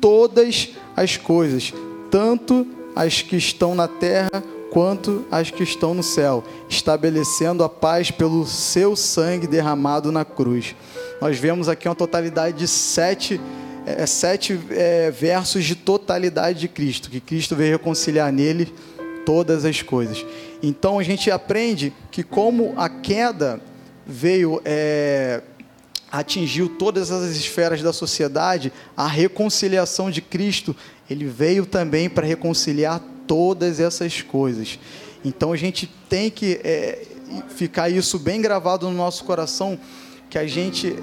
todas 0.00 0.70
as 0.96 1.16
coisas, 1.16 1.72
tanto 2.10 2.66
as 2.94 3.22
que 3.22 3.36
estão 3.36 3.74
na 3.74 3.86
terra 3.86 4.42
quanto 4.76 5.24
as 5.30 5.50
que 5.50 5.62
estão 5.62 5.94
no 5.94 6.02
céu, 6.02 6.44
estabelecendo 6.68 7.64
a 7.64 7.68
paz 7.68 8.10
pelo 8.10 8.44
seu 8.44 8.94
sangue 8.94 9.46
derramado 9.46 10.12
na 10.12 10.22
cruz. 10.22 10.74
Nós 11.18 11.38
vemos 11.38 11.66
aqui 11.66 11.88
uma 11.88 11.94
totalidade 11.94 12.58
de 12.58 12.68
sete, 12.68 13.40
é, 13.86 14.04
sete 14.04 14.60
é, 14.68 15.10
versos 15.10 15.64
de 15.64 15.74
totalidade 15.74 16.60
de 16.60 16.68
Cristo, 16.68 17.08
que 17.08 17.20
Cristo 17.22 17.56
veio 17.56 17.72
reconciliar 17.72 18.30
nele 18.30 18.70
todas 19.24 19.64
as 19.64 19.80
coisas. 19.80 20.22
Então 20.62 20.98
a 20.98 21.02
gente 21.02 21.30
aprende 21.30 21.90
que 22.10 22.22
como 22.22 22.74
a 22.76 22.90
queda 22.90 23.62
veio 24.06 24.60
é, 24.62 25.40
atingiu 26.12 26.68
todas 26.68 27.10
as 27.10 27.34
esferas 27.34 27.80
da 27.82 27.94
sociedade, 27.94 28.70
a 28.94 29.06
reconciliação 29.06 30.10
de 30.10 30.20
Cristo, 30.20 30.76
ele 31.08 31.24
veio 31.24 31.64
também 31.64 32.10
para 32.10 32.26
reconciliar 32.26 33.00
todas 33.26 33.80
essas 33.80 34.22
coisas. 34.22 34.78
Então 35.24 35.52
a 35.52 35.56
gente 35.56 35.90
tem 36.08 36.30
que 36.30 36.60
é, 36.62 37.04
ficar 37.48 37.88
isso 37.88 38.18
bem 38.18 38.40
gravado 38.40 38.88
no 38.88 38.96
nosso 38.96 39.24
coração, 39.24 39.78
que 40.30 40.38
a 40.38 40.46
gente, 40.46 40.94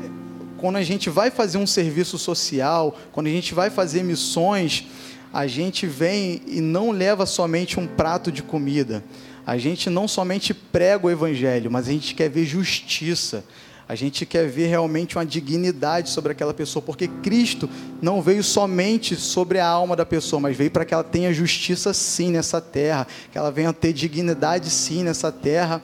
quando 0.57 0.77
a 0.77 0.83
gente 0.83 1.09
vai 1.09 1.29
fazer 1.29 1.57
um 1.57 1.67
serviço 1.67 2.17
social, 2.17 2.97
quando 3.11 3.27
a 3.27 3.31
gente 3.31 3.53
vai 3.53 3.69
fazer 3.69 4.03
missões, 4.03 4.87
a 5.33 5.47
gente 5.47 5.87
vem 5.87 6.41
e 6.47 6.61
não 6.61 6.91
leva 6.91 7.25
somente 7.25 7.79
um 7.79 7.87
prato 7.87 8.31
de 8.31 8.43
comida. 8.43 9.03
A 9.45 9.57
gente 9.57 9.89
não 9.89 10.07
somente 10.07 10.53
prega 10.53 11.07
o 11.07 11.11
evangelho, 11.11 11.69
mas 11.69 11.87
a 11.87 11.91
gente 11.91 12.15
quer 12.15 12.29
ver 12.29 12.45
justiça. 12.45 13.43
A 13.87 13.95
gente 13.95 14.25
quer 14.25 14.47
ver 14.47 14.67
realmente 14.67 15.17
uma 15.17 15.25
dignidade 15.25 16.09
sobre 16.09 16.31
aquela 16.31 16.53
pessoa, 16.53 16.81
porque 16.81 17.07
Cristo 17.07 17.69
não 18.01 18.21
veio 18.21 18.43
somente 18.43 19.15
sobre 19.15 19.59
a 19.59 19.67
alma 19.67 19.95
da 19.95 20.05
pessoa, 20.05 20.39
mas 20.39 20.55
veio 20.55 20.71
para 20.71 20.85
que 20.85 20.93
ela 20.93 21.03
tenha 21.03 21.33
justiça 21.33 21.93
sim 21.93 22.31
nessa 22.31 22.61
terra, 22.61 23.05
que 23.31 23.37
ela 23.37 23.51
venha 23.51 23.73
ter 23.73 23.91
dignidade 23.91 24.69
sim 24.69 25.03
nessa 25.03 25.31
terra. 25.31 25.81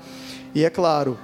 E 0.56 0.64
é 0.64 0.70
claro, 0.70 1.20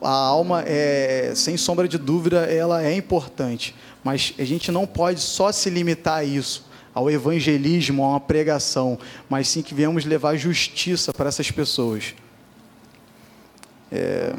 a 0.00 0.10
alma 0.10 0.64
é, 0.66 1.32
sem 1.34 1.56
sombra 1.56 1.86
de 1.86 1.98
dúvida, 1.98 2.38
ela 2.46 2.82
é 2.82 2.94
importante, 2.94 3.74
mas 4.02 4.32
a 4.38 4.44
gente 4.44 4.72
não 4.72 4.86
pode 4.86 5.20
só 5.20 5.52
se 5.52 5.68
limitar 5.68 6.18
a 6.18 6.24
isso, 6.24 6.66
ao 6.94 7.10
evangelismo, 7.10 8.02
a 8.02 8.08
uma 8.10 8.20
pregação, 8.20 8.98
mas 9.28 9.48
sim 9.48 9.60
que 9.60 9.74
venhamos 9.74 10.04
levar 10.04 10.36
justiça 10.36 11.12
para 11.12 11.28
essas 11.28 11.50
pessoas. 11.50 12.14
É... 13.92 14.32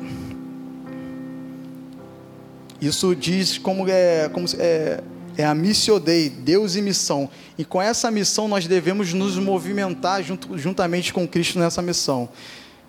Isso 2.82 3.16
diz 3.16 3.58
como 3.58 3.88
é, 3.88 4.30
como 4.30 4.46
é, 4.58 5.02
é 5.38 5.46
a 5.46 5.54
missio 5.54 6.00
Dei, 6.00 6.30
Deus 6.30 6.76
e 6.76 6.82
missão. 6.82 7.30
E 7.58 7.66
com 7.66 7.82
essa 7.82 8.10
missão 8.10 8.48
nós 8.48 8.68
devemos 8.68 9.14
nos 9.14 9.38
movimentar 9.38 10.24
junto, 10.24 10.58
juntamente 10.58 11.14
com 11.14 11.28
Cristo 11.28 11.60
nessa 11.60 11.82
missão. 11.82 12.30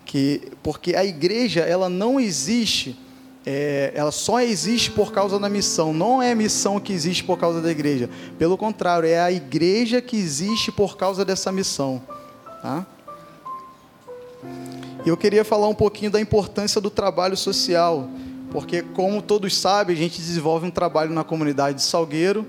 Que, 0.05 0.41
porque 0.63 0.95
a 0.95 1.05
igreja 1.05 1.61
ela 1.61 1.89
não 1.89 2.19
existe 2.19 2.97
é, 3.45 3.91
ela 3.95 4.11
só 4.11 4.39
existe 4.39 4.91
por 4.91 5.11
causa 5.11 5.39
da 5.39 5.49
missão. 5.49 5.93
Não 5.93 6.21
é 6.21 6.31
a 6.31 6.35
missão 6.35 6.79
que 6.79 6.93
existe 6.93 7.23
por 7.23 7.39
causa 7.39 7.61
da 7.61 7.71
igreja. 7.71 8.09
Pelo 8.37 8.57
contrário, 8.57 9.07
é 9.07 9.19
a 9.19 9.31
igreja 9.31 10.01
que 10.01 10.15
existe 10.15 10.71
por 10.71 10.95
causa 10.95 11.25
dessa 11.25 11.51
missão. 11.51 12.01
Tá? 12.61 12.85
E 15.03 15.09
eu 15.09 15.17
queria 15.17 15.43
falar 15.43 15.67
um 15.67 15.73
pouquinho 15.73 16.11
da 16.11 16.21
importância 16.21 16.79
do 16.79 16.91
trabalho 16.91 17.35
social, 17.35 18.07
porque 18.51 18.81
como 18.81 19.21
todos 19.21 19.57
sabem, 19.57 19.95
a 19.95 19.99
gente 19.99 20.19
desenvolve 20.19 20.67
um 20.67 20.71
trabalho 20.71 21.13
na 21.13 21.23
comunidade 21.23 21.77
de 21.77 21.83
Salgueiro, 21.83 22.45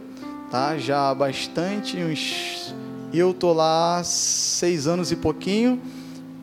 tá? 0.51 0.77
Já 0.77 1.11
há 1.11 1.15
bastante, 1.15 1.97
uns 1.97 2.75
eu 3.15 3.33
tô 3.33 3.53
lá 3.53 4.03
seis 4.05 4.87
anos 4.87 5.13
e 5.13 5.17
pouquinho, 5.17 5.81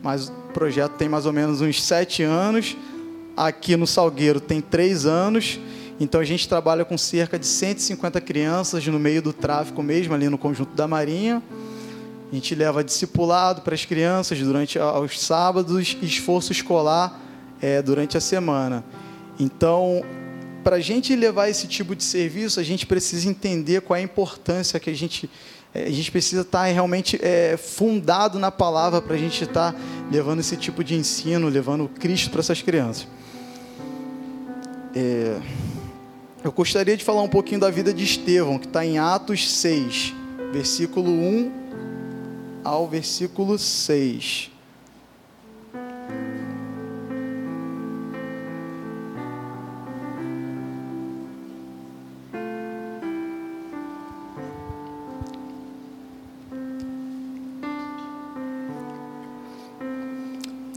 mas 0.02 0.28
o 0.28 0.32
projeto 0.52 0.92
tem 0.92 1.08
mais 1.08 1.26
ou 1.26 1.32
menos 1.32 1.60
uns 1.60 1.82
sete 1.82 2.22
anos 2.22 2.76
aqui 3.36 3.74
no 3.74 3.86
Salgueiro 3.86 4.38
tem 4.38 4.60
três 4.60 5.06
anos, 5.06 5.58
então 5.98 6.20
a 6.20 6.24
gente 6.24 6.46
trabalha 6.46 6.84
com 6.84 6.98
cerca 6.98 7.38
de 7.38 7.46
150 7.46 8.20
crianças 8.20 8.86
no 8.86 8.98
meio 8.98 9.22
do 9.22 9.32
tráfico 9.32 9.82
mesmo, 9.82 10.14
ali 10.14 10.28
no 10.28 10.36
conjunto 10.36 10.74
da 10.74 10.86
Marinha. 10.86 11.42
A 12.30 12.34
gente 12.34 12.54
leva 12.54 12.84
discipulado 12.84 13.62
para 13.62 13.74
as 13.74 13.84
crianças 13.84 14.38
durante 14.38 14.78
os 14.78 15.20
sábados 15.20 15.96
e 16.00 16.04
esforço 16.06 16.52
escolar 16.52 17.18
é, 17.60 17.82
durante 17.82 18.16
a 18.16 18.20
semana. 18.20 18.84
Então, 19.40 20.04
para 20.62 20.76
a 20.76 20.80
gente 20.80 21.16
levar 21.16 21.48
esse 21.48 21.66
tipo 21.66 21.96
de 21.96 22.04
serviço, 22.04 22.60
a 22.60 22.62
gente 22.62 22.86
precisa 22.86 23.26
entender 23.26 23.80
qual 23.80 23.96
é 23.96 24.00
a 24.00 24.04
importância 24.04 24.78
que 24.78 24.90
a 24.90 24.94
gente 24.94 25.30
é, 25.72 25.84
a 25.84 25.90
gente 25.90 26.10
precisa 26.10 26.42
estar 26.42 26.64
realmente 26.64 27.18
é, 27.22 27.56
fundado 27.56 28.38
na 28.38 28.50
palavra 28.50 29.00
para 29.00 29.14
a 29.14 29.18
gente 29.18 29.44
estar 29.44 29.74
levando 30.10 30.40
esse 30.40 30.56
tipo 30.56 30.82
de 30.82 30.96
ensino, 30.96 31.48
levando 31.48 31.88
Cristo 31.88 32.28
para 32.28 32.40
essas 32.40 32.60
crianças. 32.60 33.06
É, 34.94 35.38
eu 36.42 36.50
gostaria 36.50 36.96
de 36.96 37.04
falar 37.04 37.22
um 37.22 37.28
pouquinho 37.28 37.60
da 37.60 37.70
vida 37.70 37.94
de 37.94 38.02
Estevão, 38.02 38.58
que 38.58 38.66
está 38.66 38.84
em 38.84 38.98
Atos 38.98 39.48
6, 39.48 40.12
versículo 40.52 41.10
1 41.10 41.52
ao 42.64 42.88
versículo 42.88 43.56
6. 43.56 44.50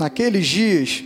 Naqueles 0.03 0.45
dias, 0.47 1.01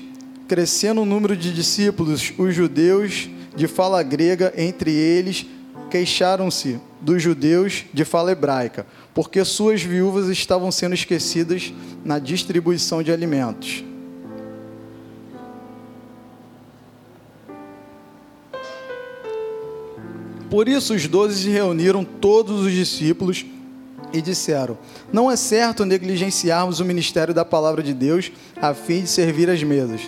Crescendo 0.48 1.02
o 1.02 1.06
número 1.06 1.38
de 1.38 1.54
discípulos, 1.54 2.34
os 2.36 2.56
judeus 2.56 3.30
de 3.56 3.68
fala 3.68 4.02
grega, 4.02 4.52
entre 4.58 4.90
eles, 4.90 5.46
queixaram-se 5.92 6.80
dos 7.00 7.22
judeus 7.22 7.86
de 7.94 8.04
fala 8.04 8.32
hebraica, 8.32 8.88
porque 9.14 9.46
suas 9.46 9.84
viúvas 9.84 10.30
estavam 10.30 10.72
sendo 10.72 10.96
esquecidas 10.96 11.72
na 12.04 12.18
distribuição 12.18 13.04
de 13.04 13.12
alimentos. 13.12 13.84
Por 20.50 20.68
isso 20.68 20.96
os 20.96 21.08
doze 21.08 21.52
reuniram 21.52 22.04
todos 22.04 22.66
os 22.66 22.72
discípulos 22.72 23.46
e 24.14 24.22
disseram: 24.22 24.78
Não 25.12 25.30
é 25.30 25.36
certo 25.36 25.86
negligenciarmos 25.86 26.80
o 26.80 26.86
ministério 26.86 27.34
da 27.34 27.46
palavra 27.46 27.84
de 27.84 27.94
Deus 27.94 28.32
a 28.62 28.74
fim 28.74 29.02
de 29.02 29.08
servir 29.08 29.50
as 29.50 29.62
mesas. 29.64 30.02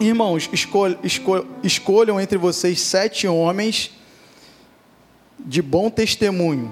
Irmãos, 0.00 0.48
escol, 0.52 0.96
escol, 1.04 1.46
escolham 1.62 2.20
entre 2.20 2.36
vocês 2.38 2.80
sete 2.80 3.28
homens 3.28 3.92
de 5.38 5.60
bom 5.60 5.90
testemunho, 5.90 6.70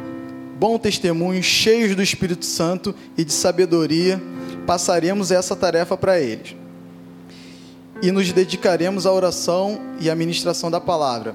bom 0.59 0.79
testemunho, 0.79 1.43
cheios 1.43 1.95
do 1.95 2.03
Espírito 2.03 2.45
Santo 2.45 2.95
e 3.17 3.25
de 3.25 3.33
sabedoria, 3.33 4.21
passaremos 4.67 5.31
essa 5.31 5.55
tarefa 5.55 5.97
para 5.97 6.21
eles. 6.21 6.57
E 8.03 8.11
nos 8.11 8.33
dedicaremos 8.33 9.07
à 9.07 9.13
oração 9.13 9.81
e 10.01 10.09
à 10.09 10.15
ministração 10.15 10.71
da 10.71 10.81
palavra. 10.81 11.35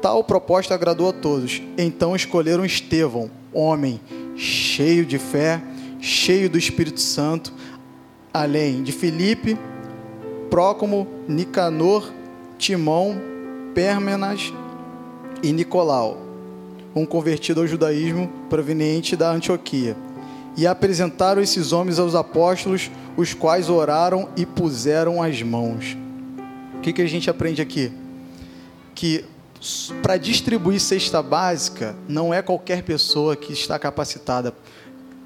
Tal 0.00 0.22
proposta 0.22 0.74
agradou 0.74 1.08
a 1.08 1.12
todos. 1.12 1.60
Então 1.76 2.14
escolheram 2.14 2.64
Estevão, 2.64 3.30
homem 3.52 4.00
cheio 4.36 5.04
de 5.06 5.18
fé, 5.18 5.62
cheio 6.00 6.48
do 6.48 6.58
Espírito 6.58 7.00
Santo, 7.00 7.52
além 8.32 8.82
de 8.82 8.92
Filipe, 8.92 9.58
Prócomo, 10.50 11.06
Nicanor, 11.26 12.12
Timão, 12.58 13.20
Pérmenas 13.74 14.52
e 15.42 15.52
Nicolau, 15.52 16.18
um 16.94 17.04
convertido 17.04 17.60
ao 17.60 17.66
judaísmo 17.66 18.30
proveniente 18.48 19.16
da 19.16 19.30
Antioquia. 19.30 19.96
E 20.56 20.66
apresentaram 20.66 21.42
esses 21.42 21.72
homens 21.72 21.98
aos 21.98 22.14
apóstolos, 22.14 22.90
os 23.16 23.34
quais 23.34 23.68
oraram 23.68 24.28
e 24.36 24.46
puseram 24.46 25.22
as 25.22 25.42
mãos. 25.42 25.96
O 26.76 26.80
que, 26.80 26.94
que 26.94 27.02
a 27.02 27.06
gente 27.06 27.28
aprende 27.28 27.60
aqui? 27.60 27.92
Que 28.94 29.24
para 30.02 30.16
distribuir 30.16 30.80
cesta 30.80 31.22
básica, 31.22 31.96
não 32.08 32.32
é 32.32 32.42
qualquer 32.42 32.82
pessoa 32.82 33.36
que 33.36 33.52
está 33.52 33.78
capacitada. 33.78 34.54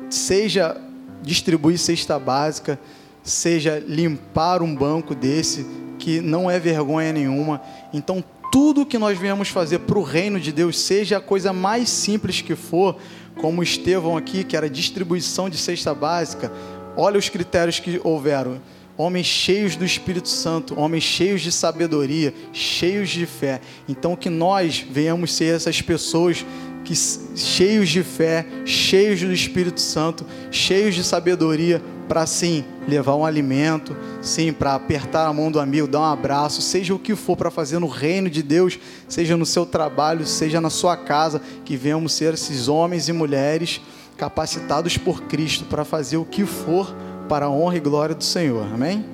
Seja 0.09 0.77
distribuir 1.23 1.79
cesta 1.79 2.19
básica, 2.19 2.79
seja 3.23 3.83
limpar 3.87 4.63
um 4.63 4.75
banco 4.75 5.15
desse, 5.15 5.67
que 5.99 6.21
não 6.21 6.51
é 6.51 6.59
vergonha 6.59 7.13
nenhuma. 7.13 7.61
Então, 7.93 8.25
tudo 8.51 8.87
que 8.87 8.99
nós 8.99 9.19
viemos 9.19 9.49
fazer 9.49 9.81
para 9.81 9.99
o 9.99 10.03
reino 10.03 10.41
de 10.41 10.51
Deus, 10.51 10.79
seja 10.79 11.19
a 11.19 11.21
coisa 11.21 11.53
mais 11.53 11.89
simples 11.89 12.41
que 12.41 12.57
for, 12.57 12.97
como 13.41 13.63
Estevão 13.63 14.17
aqui, 14.17 14.43
que 14.43 14.57
era 14.57 14.69
distribuição 14.69 15.49
de 15.49 15.57
cesta 15.57 15.95
básica, 15.95 16.51
olha 16.97 17.19
os 17.19 17.29
critérios 17.29 17.79
que 17.79 18.01
houveram. 18.03 18.61
Homens 19.01 19.25
cheios 19.25 19.77
do 19.77 19.85
Espírito 19.85 20.29
Santo, 20.29 20.79
homens 20.79 21.05
cheios 21.05 21.41
de 21.41 21.51
sabedoria, 21.51 22.35
cheios 22.53 23.09
de 23.09 23.25
fé. 23.25 23.63
Então, 23.89 24.15
que 24.15 24.29
nós 24.29 24.85
venhamos 24.91 25.33
ser 25.33 25.57
essas 25.57 25.81
pessoas 25.81 26.45
que, 26.85 26.95
cheios 26.95 27.89
de 27.89 28.03
fé, 28.03 28.45
cheios 28.67 29.23
do 29.23 29.33
Espírito 29.33 29.81
Santo, 29.81 30.27
cheios 30.51 30.95
de 30.95 31.03
sabedoria, 31.03 31.83
para 32.07 32.27
sim 32.27 32.63
levar 32.87 33.17
um 33.17 33.25
alimento, 33.25 33.97
sim 34.21 34.53
para 34.53 34.75
apertar 34.75 35.27
a 35.27 35.33
mão 35.33 35.51
do 35.51 35.59
amigo, 35.59 35.89
dar 35.89 36.01
um 36.01 36.05
abraço, 36.05 36.61
seja 36.61 36.95
o 36.95 36.99
que 36.99 37.17
for 37.17 37.39
para 37.39 37.51
fazer 37.51 37.79
no 37.79 37.89
reino 37.89 38.29
de 38.29 38.43
Deus, 38.43 38.79
seja 39.09 39.35
no 39.35 39.47
seu 39.47 39.65
trabalho, 39.65 40.27
seja 40.27 40.61
na 40.61 40.69
sua 40.69 40.99
casa, 40.99 41.41
que 41.65 41.75
venhamos 41.75 42.13
ser 42.13 42.35
esses 42.35 42.69
homens 42.69 43.09
e 43.09 43.15
mulheres 43.15 43.81
capacitados 44.19 44.99
por 44.99 45.23
Cristo 45.23 45.65
para 45.65 45.87
fazer 45.87 46.19
o 46.19 46.25
que 46.27 46.45
for 46.45 46.95
para 47.31 47.47
a 47.47 47.49
honra 47.49 47.77
e 47.77 47.81
glória 47.81 48.13
do 48.13 48.25
Senhor. 48.25 48.67
Amém? 48.75 49.05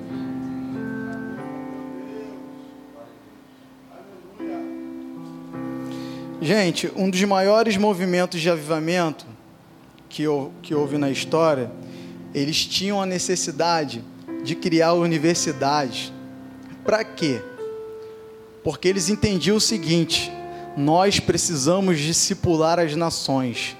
Gente, 6.41 6.91
um 6.95 7.11
dos 7.11 7.23
maiores 7.25 7.77
movimentos 7.77 8.41
de 8.41 8.49
avivamento 8.49 9.23
que, 10.09 10.23
que 10.63 10.73
houve 10.73 10.97
na 10.97 11.11
história 11.11 11.69
eles 12.33 12.65
tinham 12.65 12.99
a 12.99 13.05
necessidade 13.05 14.03
de 14.43 14.55
criar 14.55 14.93
universidades. 14.93 16.11
Para 16.83 17.03
quê? 17.03 17.39
Porque 18.63 18.87
eles 18.87 19.09
entendiam 19.09 19.57
o 19.57 19.61
seguinte: 19.61 20.31
nós 20.75 21.19
precisamos 21.19 21.99
discipular 21.99 22.79
as 22.79 22.95
nações. 22.95 23.77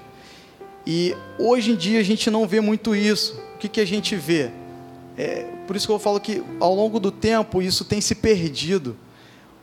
E 0.86 1.16
hoje 1.40 1.72
em 1.72 1.76
dia 1.76 1.98
a 1.98 2.04
gente 2.04 2.30
não 2.30 2.46
vê 2.46 2.60
muito 2.60 2.94
isso. 2.94 3.47
O 3.58 3.60
que, 3.60 3.68
que 3.68 3.80
a 3.80 3.84
gente 3.84 4.14
vê? 4.14 4.52
É, 5.16 5.44
por 5.66 5.74
isso 5.74 5.84
que 5.84 5.92
eu 5.92 5.98
falo 5.98 6.20
que 6.20 6.44
ao 6.60 6.72
longo 6.72 7.00
do 7.00 7.10
tempo 7.10 7.60
isso 7.60 7.84
tem 7.84 8.00
se 8.00 8.14
perdido. 8.14 8.96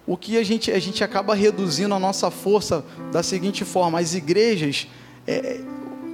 O 0.05 0.17
que 0.17 0.37
a 0.37 0.43
gente, 0.43 0.69
a 0.69 0.79
gente 0.79 1.01
acaba 1.01 1.33
reduzindo 1.33 1.95
a 1.95 1.99
nossa 1.99 2.29
força 2.29 2.83
da 3.09 3.23
seguinte 3.23 3.63
forma: 3.63 3.97
as 3.97 4.13
igrejas, 4.13 4.85
é, 5.25 5.61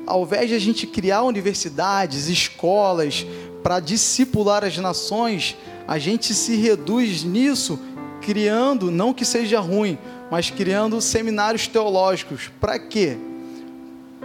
ao 0.05 0.21
invés 0.21 0.49
de 0.49 0.53
a 0.53 0.59
gente 0.59 0.85
criar 0.85 1.23
universidades, 1.23 2.27
escolas 2.27 3.25
para 3.63 3.79
discipular 3.79 4.63
as 4.63 4.77
nações, 4.77 5.57
a 5.87 5.97
gente 5.97 6.35
se 6.35 6.55
reduz 6.57 7.23
nisso, 7.23 7.79
criando, 8.21 8.91
não 8.91 9.11
que 9.11 9.25
seja 9.25 9.59
ruim, 9.59 9.97
mas 10.29 10.51
criando 10.51 11.01
seminários 11.01 11.67
teológicos. 11.67 12.51
Para 12.61 12.77
quê? 12.77 13.17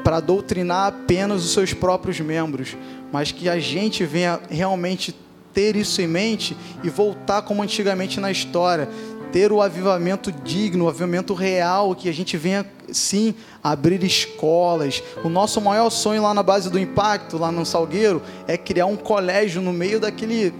Para 0.07 0.21
doutrinar 0.21 0.87
apenas 0.87 1.45
os 1.45 1.51
seus 1.51 1.75
próprios 1.75 2.21
membros, 2.21 2.77
mas 3.11 3.33
que 3.33 3.49
a 3.49 3.59
gente 3.59 4.05
venha 4.05 4.39
realmente 4.49 5.13
ter 5.53 5.75
isso 5.75 6.01
em 6.01 6.07
mente 6.07 6.57
e 6.85 6.89
voltar 6.89 7.43
como 7.43 7.61
antigamente 7.61 8.21
na 8.21 8.31
história, 8.31 8.89
ter 9.33 9.51
o 9.51 9.61
avivamento 9.61 10.31
digno, 10.31 10.85
o 10.85 10.89
avivamento 10.89 11.35
real, 11.35 11.93
que 11.93 12.09
a 12.09 12.15
gente 12.15 12.37
venha 12.37 12.65
sim 12.93 13.35
abrir 13.61 14.05
escolas. 14.05 15.03
O 15.25 15.29
nosso 15.29 15.61
maior 15.61 15.91
sonho 15.91 16.23
lá 16.23 16.33
na 16.33 16.43
base 16.45 16.71
do 16.71 16.79
impacto, 16.79 17.37
lá 17.37 17.51
no 17.51 17.67
Salgueiro, 17.67 18.23
é 18.47 18.57
criar 18.57 18.87
um 18.87 18.97
colégio 18.97 19.61
no 19.61 19.73
meio 19.73 19.99
daquele 19.99 20.55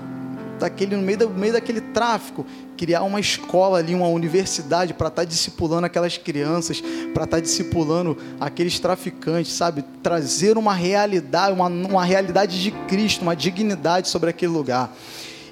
daquele 0.59 0.97
no 0.97 1.03
meio, 1.03 1.19
do, 1.19 1.31
meio 1.31 1.53
daquele 1.53 1.81
tráfico 1.81 2.45
criar 2.77 3.03
uma 3.03 3.19
escola 3.19 3.79
ali, 3.79 3.95
uma 3.95 4.09
universidade 4.09 4.95
para 4.95 5.09
estar 5.09 5.23
tá 5.23 5.29
discipulando 5.29 5.87
aquelas 5.87 6.19
crianças, 6.19 6.81
para 6.81 7.25
estar 7.25 7.37
tá 7.37 7.41
discipulando 7.41 8.17
aqueles 8.39 8.79
traficantes, 8.79 9.53
sabe? 9.53 9.85
Trazer 10.03 10.59
uma 10.59 10.75
realidade, 10.75 11.53
uma, 11.53 11.67
uma 11.67 12.05
realidade 12.05 12.63
de 12.63 12.71
Cristo, 12.71 13.23
uma 13.23 13.35
dignidade 13.35 14.09
sobre 14.09 14.31
aquele 14.31 14.53
lugar. 14.53 14.95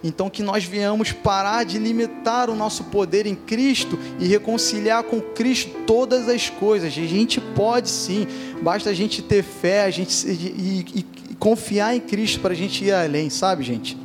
Então, 0.04 0.28
que 0.28 0.42
nós 0.42 0.64
venhamos 0.64 1.12
parar 1.12 1.64
de 1.64 1.78
limitar 1.78 2.50
o 2.50 2.54
nosso 2.54 2.84
poder 2.84 3.24
em 3.24 3.34
Cristo 3.34 3.98
e 4.20 4.26
reconciliar 4.26 5.02
com 5.02 5.18
Cristo 5.18 5.70
todas 5.86 6.28
as 6.28 6.50
coisas. 6.50 6.88
A 6.88 6.90
gente 6.90 7.40
pode 7.40 7.88
sim, 7.88 8.26
basta 8.60 8.90
a 8.90 8.94
gente 8.94 9.22
ter 9.22 9.42
fé 9.42 9.84
a 9.84 9.90
gente, 9.90 10.12
e, 10.28 10.84
e, 10.94 11.06
e 11.30 11.34
confiar 11.36 11.96
em 11.96 12.00
Cristo 12.00 12.40
para 12.40 12.52
a 12.52 12.56
gente 12.56 12.84
ir 12.84 12.92
além, 12.92 13.30
sabe, 13.30 13.64
gente? 13.64 14.03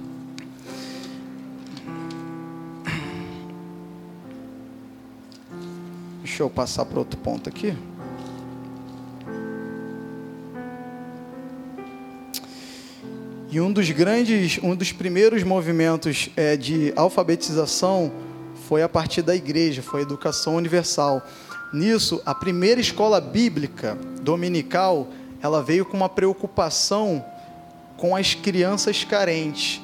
Deixa 6.39 6.47
eu 6.47 6.55
passar 6.55 6.85
para 6.85 6.97
outro 6.97 7.19
ponto 7.19 7.49
aqui. 7.49 7.75
E 13.51 13.59
um 13.59 13.73
dos 13.73 13.91
grandes, 13.91 14.57
um 14.63 14.73
dos 14.73 14.93
primeiros 14.93 15.43
movimentos 15.43 16.29
é, 16.37 16.55
de 16.55 16.93
alfabetização 16.95 18.09
foi 18.69 18.81
a 18.81 18.87
partir 18.87 19.21
da 19.21 19.35
igreja, 19.35 19.81
foi 19.81 19.99
a 19.99 20.03
educação 20.03 20.55
universal. 20.55 21.21
Nisso, 21.73 22.21
a 22.25 22.33
primeira 22.33 22.79
escola 22.79 23.19
bíblica 23.19 23.97
dominical, 24.21 25.09
ela 25.41 25.61
veio 25.61 25.83
com 25.83 25.97
uma 25.97 26.07
preocupação 26.07 27.21
com 27.97 28.15
as 28.15 28.33
crianças 28.33 29.03
carentes, 29.03 29.81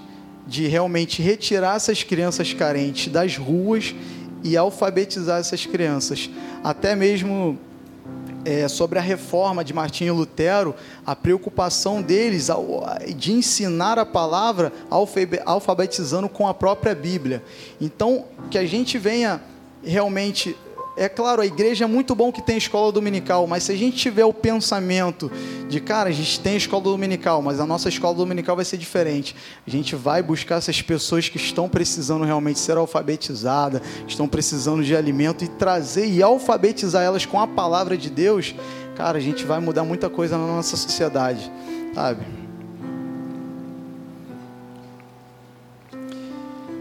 de 0.48 0.68
realmente 0.68 1.22
retirar 1.22 1.76
essas 1.76 2.02
crianças 2.02 2.54
carentes 2.54 3.12
das 3.12 3.36
ruas 3.36 3.94
e 4.46 4.56
alfabetizar 4.56 5.40
essas 5.40 5.66
crianças. 5.66 6.30
Até 6.64 6.96
mesmo 6.96 7.58
é, 8.46 8.68
sobre 8.68 9.00
a 9.00 9.02
reforma 9.02 9.64
de 9.64 9.74
Martinho 9.74 10.14
Lutero, 10.14 10.76
a 11.04 11.16
preocupação 11.16 12.00
deles 12.00 12.48
de 13.18 13.34
ensinar 13.34 13.98
a 13.98 14.06
palavra 14.06 14.72
alfabetizando 15.46 16.30
com 16.30 16.48
a 16.48 16.54
própria 16.54 16.94
Bíblia. 16.94 17.44
Então, 17.82 18.26
que 18.52 18.60
a 18.60 18.66
gente 18.68 19.00
venha 19.00 19.42
realmente 19.84 20.56
é 20.98 21.10
claro, 21.10 21.42
a 21.42 21.46
igreja 21.46 21.84
é 21.84 21.88
muito 21.88 22.16
bom 22.16 22.32
que 22.32 22.42
tem 22.42 22.58
escola 22.58 22.90
dominical, 22.90 23.46
mas 23.46 23.64
se 23.64 23.72
a 23.72 23.76
gente 23.76 23.98
tiver 23.98 24.24
o 24.24 24.34
pensamento 24.34 25.30
de, 25.68 25.82
cara, 25.82 26.10
a 26.10 26.12
gente 26.12 26.40
tem 26.40 26.56
escola 26.56 26.84
dominical, 26.84 27.42
mas 27.42 27.60
a 27.60 27.66
nossa 27.66 27.90
escola 27.90 28.16
dominical 28.16 28.56
vai 28.56 28.64
ser 28.64 28.78
diferente. 28.78 29.36
A 29.68 29.70
gente 29.70 29.94
vai 29.94 30.24
buscar 30.24 30.56
essas 30.56 30.82
pessoas 30.82 31.28
que 31.28 31.36
estão 31.38 31.68
precisando 31.68 32.24
realmente 32.24 32.60
ser 32.60 32.78
alfabetizadas, 32.78 33.82
estão 34.08 34.26
precisando 34.26 34.84
de 34.84 34.96
alimento 34.96 35.44
e 35.44 35.48
trazer 35.50 36.08
e 36.08 36.24
alfabetizar 36.24 37.04
elas 37.04 37.26
com 37.26 37.42
a 37.42 37.48
palavra 37.48 37.98
de 37.98 38.10
Deus. 38.10 38.56
Cara, 38.96 39.18
a 39.18 39.22
gente 39.22 39.44
vai 39.44 39.60
mudar 39.60 39.84
muita 39.84 40.10
coisa 40.10 40.38
na 40.38 40.48
nossa 40.48 40.78
sociedade, 40.78 41.52
sabe? 41.94 42.26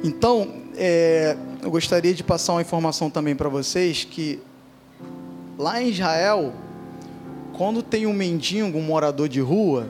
Então, 0.05 0.64
é, 0.77 1.37
eu 1.63 1.71
gostaria 1.71 2.15
de 2.15 2.23
passar 2.23 2.53
uma 2.53 2.63
informação 2.63 3.11
também 3.11 3.35
para 3.35 3.49
vocês 3.49 4.05
que 4.05 4.41
lá 5.59 5.81
em 5.81 5.89
Israel, 5.89 6.53
quando 7.53 7.83
tem 7.83 8.07
um 8.07 8.13
mendigo, 8.13 8.79
um 8.79 8.83
morador 8.83 9.29
de 9.29 9.41
rua, 9.41 9.87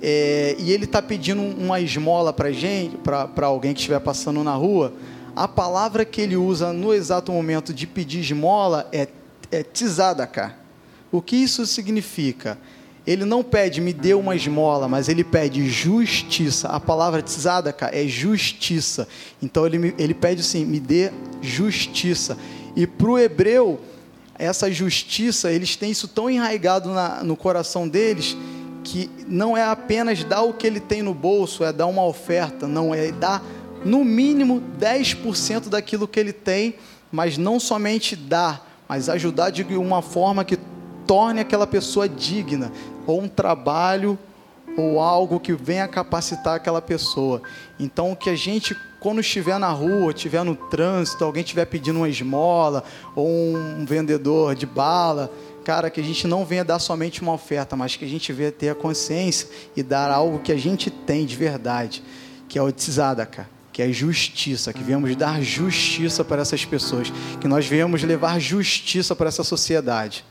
é, 0.00 0.56
e 0.58 0.72
ele 0.72 0.84
está 0.84 1.00
pedindo 1.00 1.40
uma 1.40 1.80
esmola 1.80 2.32
para 2.32 2.50
gente, 2.50 2.96
para 2.96 3.46
alguém 3.46 3.72
que 3.72 3.80
estiver 3.80 4.00
passando 4.00 4.42
na 4.42 4.54
rua, 4.54 4.92
a 5.34 5.46
palavra 5.46 6.04
que 6.04 6.20
ele 6.20 6.36
usa 6.36 6.72
no 6.72 6.92
exato 6.92 7.32
momento 7.32 7.72
de 7.72 7.86
pedir 7.86 8.20
esmola 8.20 8.88
é, 8.92 9.08
é 9.50 9.62
tzadaka. 9.62 10.56
O 11.10 11.22
que 11.22 11.36
isso 11.36 11.64
significa? 11.66 12.58
Ele 13.06 13.24
não 13.24 13.42
pede, 13.42 13.80
me 13.80 13.92
dê 13.92 14.14
uma 14.14 14.36
esmola, 14.36 14.86
mas 14.86 15.08
ele 15.08 15.24
pede 15.24 15.68
justiça. 15.68 16.68
A 16.68 16.78
palavra 16.78 17.20
tzadaka 17.20 17.90
é 17.92 18.06
justiça. 18.06 19.08
Então 19.42 19.66
ele, 19.66 19.94
ele 19.98 20.14
pede 20.14 20.40
assim, 20.40 20.64
me 20.64 20.78
dê 20.78 21.10
justiça. 21.40 22.38
E 22.76 22.86
para 22.86 23.10
o 23.10 23.18
hebreu, 23.18 23.80
essa 24.38 24.70
justiça, 24.70 25.50
eles 25.50 25.76
têm 25.76 25.90
isso 25.90 26.06
tão 26.06 26.30
enraizado 26.30 26.90
na, 26.90 27.24
no 27.24 27.36
coração 27.36 27.88
deles, 27.88 28.36
que 28.84 29.10
não 29.26 29.56
é 29.56 29.64
apenas 29.64 30.22
dar 30.24 30.42
o 30.42 30.52
que 30.52 30.66
ele 30.66 30.80
tem 30.80 31.02
no 31.02 31.14
bolso, 31.14 31.64
é 31.64 31.72
dar 31.72 31.86
uma 31.86 32.04
oferta, 32.04 32.66
não, 32.66 32.94
é 32.94 33.12
dar 33.12 33.42
no 33.84 34.04
mínimo 34.04 34.62
10% 34.78 35.68
daquilo 35.68 36.08
que 36.08 36.18
ele 36.18 36.32
tem, 36.32 36.76
mas 37.10 37.36
não 37.36 37.60
somente 37.60 38.16
dar, 38.16 38.84
mas 38.88 39.08
ajudar 39.08 39.50
de 39.50 39.62
uma 39.76 40.02
forma 40.02 40.44
que 40.44 40.58
torne 41.12 41.40
aquela 41.40 41.66
pessoa 41.66 42.08
digna, 42.08 42.72
ou 43.06 43.20
um 43.20 43.28
trabalho 43.28 44.18
ou 44.78 44.98
algo 44.98 45.38
que 45.38 45.52
venha 45.52 45.86
capacitar 45.86 46.54
aquela 46.54 46.80
pessoa. 46.80 47.42
Então, 47.78 48.14
que 48.14 48.30
a 48.30 48.34
gente, 48.34 48.74
quando 48.98 49.20
estiver 49.20 49.58
na 49.58 49.68
rua, 49.68 50.10
estiver 50.10 50.42
no 50.42 50.56
trânsito, 50.56 51.22
alguém 51.22 51.42
estiver 51.42 51.66
pedindo 51.66 51.98
uma 51.98 52.08
esmola, 52.08 52.82
ou 53.14 53.28
um 53.28 53.84
vendedor 53.84 54.54
de 54.54 54.64
bala, 54.64 55.30
cara, 55.62 55.90
que 55.90 56.00
a 56.00 56.02
gente 56.02 56.26
não 56.26 56.46
venha 56.46 56.64
dar 56.64 56.78
somente 56.78 57.20
uma 57.20 57.34
oferta, 57.34 57.76
mas 57.76 57.94
que 57.94 58.06
a 58.06 58.08
gente 58.08 58.32
venha 58.32 58.50
ter 58.50 58.70
a 58.70 58.74
consciência 58.74 59.46
e 59.76 59.82
dar 59.82 60.10
algo 60.10 60.38
que 60.38 60.50
a 60.50 60.56
gente 60.56 60.90
tem 60.90 61.26
de 61.26 61.36
verdade, 61.36 62.02
que 62.48 62.58
é 62.58 62.62
o 62.62 62.72
tzedakah, 62.72 63.46
que 63.70 63.82
é 63.82 63.92
justiça, 63.92 64.72
que 64.72 64.82
viemos 64.82 65.14
dar 65.14 65.42
justiça 65.42 66.24
para 66.24 66.40
essas 66.40 66.64
pessoas, 66.64 67.12
que 67.38 67.46
nós 67.46 67.66
viemos 67.66 68.02
levar 68.02 68.40
justiça 68.40 69.14
para 69.14 69.28
essa 69.28 69.44
sociedade. 69.44 70.24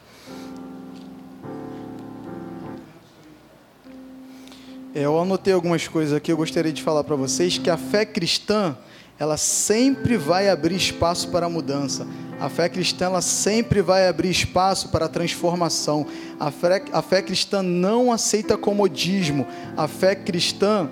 Eu 4.94 5.20
anotei 5.20 5.54
algumas 5.54 5.88
coisas 5.88 6.14
aqui, 6.14 6.32
eu 6.32 6.38
gostaria 6.38 6.74
de 6.74 6.84
falar 6.84 7.04
para 7.04 7.16
vocês 7.16 7.58
que 7.58 7.70
a 7.70 7.78
fé 7.78 8.06
cristã, 8.06 8.78
ela 9.18 9.38
sempre 9.38 10.18
vai 10.18 10.50
abrir 10.50 10.76
espaço 10.76 11.30
para 11.30 11.46
a 11.46 11.50
mudança. 11.50 12.06
A 12.40 12.50
fé 12.50 12.68
cristã, 12.68 13.06
ela 13.06 13.22
sempre 13.22 13.82
vai 13.82 14.08
abrir 14.08 14.32
espaço 14.32 14.90
para 14.90 15.06
a 15.06 15.08
transformação. 15.08 16.08
A 16.40 16.50
fé, 16.52 16.84
a 16.92 17.02
fé 17.02 17.22
cristã 17.22 17.62
não 17.62 18.12
aceita 18.12 18.58
comodismo. 18.58 19.46
A 19.78 19.88
fé 19.88 20.16
cristã, 20.16 20.90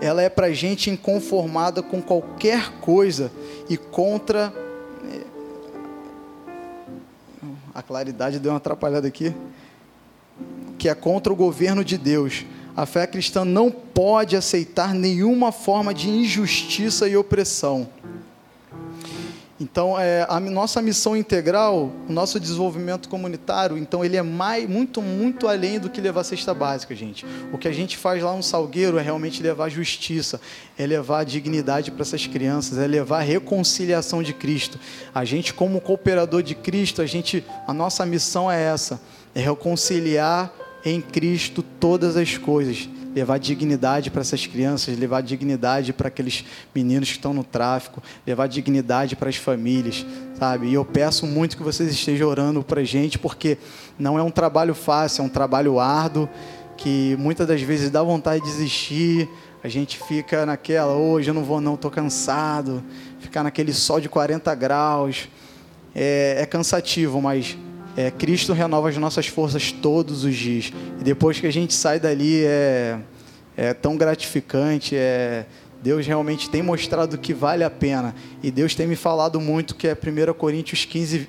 ela 0.00 0.20
é 0.20 0.28
para 0.28 0.52
gente 0.52 0.90
inconformada 0.90 1.82
com 1.82 2.02
qualquer 2.02 2.72
coisa 2.80 3.30
e 3.70 3.76
contra. 3.76 4.52
É, 5.10 5.20
a 7.72 7.80
claridade 7.80 8.40
deu 8.40 8.50
uma 8.52 8.58
atrapalhada 8.58 9.06
aqui. 9.06 9.32
Que 10.76 10.88
é 10.88 10.94
contra 10.94 11.32
o 11.32 11.36
governo 11.36 11.84
de 11.84 11.96
Deus. 11.96 12.44
A 12.76 12.86
fé 12.86 13.06
cristã 13.06 13.44
não 13.44 13.70
pode 13.70 14.36
aceitar 14.36 14.92
nenhuma 14.92 15.52
forma 15.52 15.94
de 15.94 16.08
injustiça 16.08 17.08
e 17.08 17.16
opressão. 17.16 17.88
Então, 19.60 19.98
é, 19.98 20.26
a 20.28 20.40
nossa 20.40 20.82
missão 20.82 21.16
integral, 21.16 21.92
o 22.08 22.12
nosso 22.12 22.40
desenvolvimento 22.40 23.08
comunitário, 23.08 23.78
então 23.78 24.04
ele 24.04 24.16
é 24.16 24.22
mais, 24.22 24.68
muito, 24.68 25.00
muito 25.00 25.46
além 25.46 25.78
do 25.78 25.88
que 25.88 26.00
levar 26.00 26.24
cesta 26.24 26.52
básica, 26.52 26.92
gente. 26.94 27.24
O 27.52 27.56
que 27.56 27.68
a 27.68 27.72
gente 27.72 27.96
faz 27.96 28.20
lá 28.20 28.34
no 28.34 28.42
Salgueiro 28.42 28.98
é 28.98 29.02
realmente 29.02 29.40
levar 29.40 29.68
justiça, 29.68 30.40
é 30.76 30.84
levar 30.84 31.24
dignidade 31.24 31.92
para 31.92 32.02
essas 32.02 32.26
crianças, 32.26 32.78
é 32.78 32.86
levar 32.88 33.20
reconciliação 33.20 34.24
de 34.24 34.34
Cristo. 34.34 34.78
A 35.14 35.24
gente, 35.24 35.54
como 35.54 35.80
cooperador 35.80 36.42
de 36.42 36.56
Cristo, 36.56 37.00
a 37.00 37.06
gente, 37.06 37.44
a 37.64 37.72
nossa 37.72 38.04
missão 38.04 38.50
é 38.50 38.60
essa, 38.60 39.00
é 39.36 39.40
reconciliar 39.40 40.52
em 40.84 41.00
Cristo 41.00 41.62
todas 41.62 42.16
as 42.16 42.36
coisas. 42.36 42.88
Levar 43.14 43.38
dignidade 43.38 44.10
para 44.10 44.22
essas 44.22 44.44
crianças, 44.44 44.98
levar 44.98 45.22
dignidade 45.22 45.92
para 45.92 46.08
aqueles 46.08 46.44
meninos 46.74 47.10
que 47.10 47.14
estão 47.14 47.32
no 47.32 47.44
tráfico, 47.44 48.02
levar 48.26 48.48
dignidade 48.48 49.14
para 49.14 49.28
as 49.28 49.36
famílias, 49.36 50.04
sabe? 50.36 50.66
E 50.66 50.74
eu 50.74 50.84
peço 50.84 51.24
muito 51.24 51.56
que 51.56 51.62
vocês 51.62 51.88
estejam 51.90 52.28
orando 52.28 52.62
para 52.64 52.80
a 52.80 52.84
gente, 52.84 53.16
porque 53.16 53.56
não 53.96 54.18
é 54.18 54.22
um 54.22 54.32
trabalho 54.32 54.74
fácil, 54.74 55.22
é 55.22 55.24
um 55.24 55.28
trabalho 55.28 55.78
árduo, 55.78 56.28
que 56.76 57.16
muitas 57.16 57.46
das 57.46 57.62
vezes 57.62 57.88
dá 57.88 58.02
vontade 58.02 58.42
de 58.42 58.50
desistir, 58.50 59.28
a 59.62 59.68
gente 59.68 59.96
fica 59.96 60.44
naquela, 60.44 60.94
hoje 60.94 61.30
eu 61.30 61.34
não 61.34 61.44
vou 61.44 61.60
não, 61.60 61.74
estou 61.74 61.90
cansado, 61.90 62.82
ficar 63.20 63.44
naquele 63.44 63.72
sol 63.72 64.00
de 64.00 64.08
40 64.08 64.52
graus, 64.56 65.28
é, 65.94 66.38
é 66.40 66.46
cansativo, 66.46 67.22
mas 67.22 67.56
é, 67.96 68.10
Cristo 68.10 68.52
renova 68.52 68.88
as 68.88 68.96
nossas 68.96 69.26
forças 69.26 69.70
todos 69.70 70.24
os 70.24 70.34
dias. 70.34 70.72
E 71.00 71.04
depois 71.04 71.38
que 71.38 71.46
a 71.46 71.52
gente 71.52 71.72
sai 71.72 72.00
dali, 72.00 72.44
é, 72.44 72.98
é 73.56 73.72
tão 73.72 73.96
gratificante. 73.96 74.96
É, 74.96 75.46
Deus 75.82 76.06
realmente 76.06 76.50
tem 76.50 76.62
mostrado 76.62 77.18
que 77.18 77.32
vale 77.32 77.62
a 77.62 77.70
pena. 77.70 78.14
E 78.42 78.50
Deus 78.50 78.74
tem 78.74 78.86
me 78.86 78.96
falado 78.96 79.40
muito 79.40 79.74
que 79.74 79.86
é 79.86 79.92
1 79.92 80.32
Coríntios 80.34 80.84
15, 80.84 81.28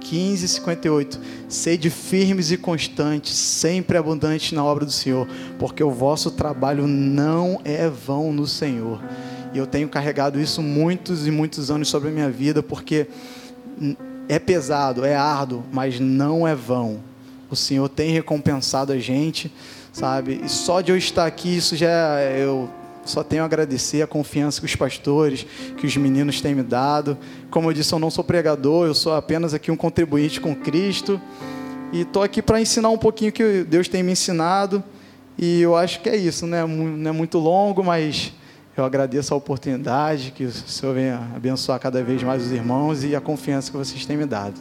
15, 0.00 0.48
58. 0.48 1.20
Sede 1.48 1.90
firmes 1.90 2.50
e 2.50 2.56
constantes, 2.56 3.34
sempre 3.34 3.98
abundantes 3.98 4.52
na 4.52 4.64
obra 4.64 4.86
do 4.86 4.92
Senhor, 4.92 5.28
porque 5.58 5.82
o 5.82 5.90
vosso 5.90 6.30
trabalho 6.30 6.86
não 6.86 7.60
é 7.64 7.88
vão 7.88 8.32
no 8.32 8.46
Senhor. 8.46 9.02
E 9.52 9.58
eu 9.58 9.66
tenho 9.66 9.88
carregado 9.88 10.40
isso 10.40 10.62
muitos 10.62 11.26
e 11.26 11.30
muitos 11.30 11.70
anos 11.70 11.88
sobre 11.88 12.08
a 12.08 12.12
minha 12.12 12.30
vida, 12.30 12.62
porque 12.62 13.08
é 14.28 14.38
pesado, 14.38 15.04
é 15.04 15.16
árduo, 15.16 15.64
mas 15.72 15.98
não 15.98 16.46
é 16.46 16.54
vão. 16.54 17.00
O 17.50 17.56
Senhor 17.56 17.88
tem 17.88 18.10
recompensado 18.10 18.92
a 18.92 18.98
gente, 18.98 19.50
sabe? 19.92 20.42
E 20.44 20.48
só 20.48 20.80
de 20.80 20.92
eu 20.92 20.96
estar 20.96 21.26
aqui, 21.26 21.56
isso 21.56 21.74
já 21.74 22.20
é, 22.20 22.44
eu 22.44 22.68
só 23.06 23.24
tenho 23.24 23.42
a 23.42 23.46
agradecer 23.46 24.02
a 24.02 24.06
confiança 24.06 24.60
que 24.60 24.66
os 24.66 24.76
pastores, 24.76 25.46
que 25.78 25.86
os 25.86 25.96
meninos 25.96 26.42
têm 26.42 26.54
me 26.54 26.62
dado. 26.62 27.16
Como 27.50 27.70
eu 27.70 27.72
disse, 27.72 27.92
eu 27.94 27.98
não 27.98 28.10
sou 28.10 28.22
pregador, 28.22 28.86
eu 28.86 28.94
sou 28.94 29.14
apenas 29.14 29.54
aqui 29.54 29.70
um 29.70 29.76
contribuinte 29.76 30.40
com 30.40 30.54
Cristo. 30.54 31.18
E 31.90 32.02
estou 32.02 32.22
aqui 32.22 32.42
para 32.42 32.60
ensinar 32.60 32.90
um 32.90 32.98
pouquinho 32.98 33.32
que 33.32 33.64
Deus 33.64 33.88
tem 33.88 34.02
me 34.02 34.12
ensinado. 34.12 34.84
E 35.38 35.62
eu 35.62 35.74
acho 35.74 36.00
que 36.00 36.08
é 36.10 36.16
isso, 36.16 36.46
né? 36.46 36.66
Não 36.66 37.08
é 37.08 37.12
muito 37.12 37.38
longo, 37.38 37.82
mas 37.82 38.32
eu 38.80 38.84
agradeço 38.84 39.32
a 39.32 39.36
oportunidade, 39.36 40.30
que 40.30 40.44
o 40.44 40.52
Senhor 40.52 40.94
venha 40.94 41.16
abençoar 41.34 41.78
cada 41.78 42.02
vez 42.02 42.22
mais 42.22 42.44
os 42.44 42.52
irmãos 42.52 43.04
e 43.04 43.14
a 43.14 43.20
confiança 43.20 43.70
que 43.70 43.76
vocês 43.76 44.04
têm 44.04 44.16
me 44.16 44.26
dado. 44.26 44.58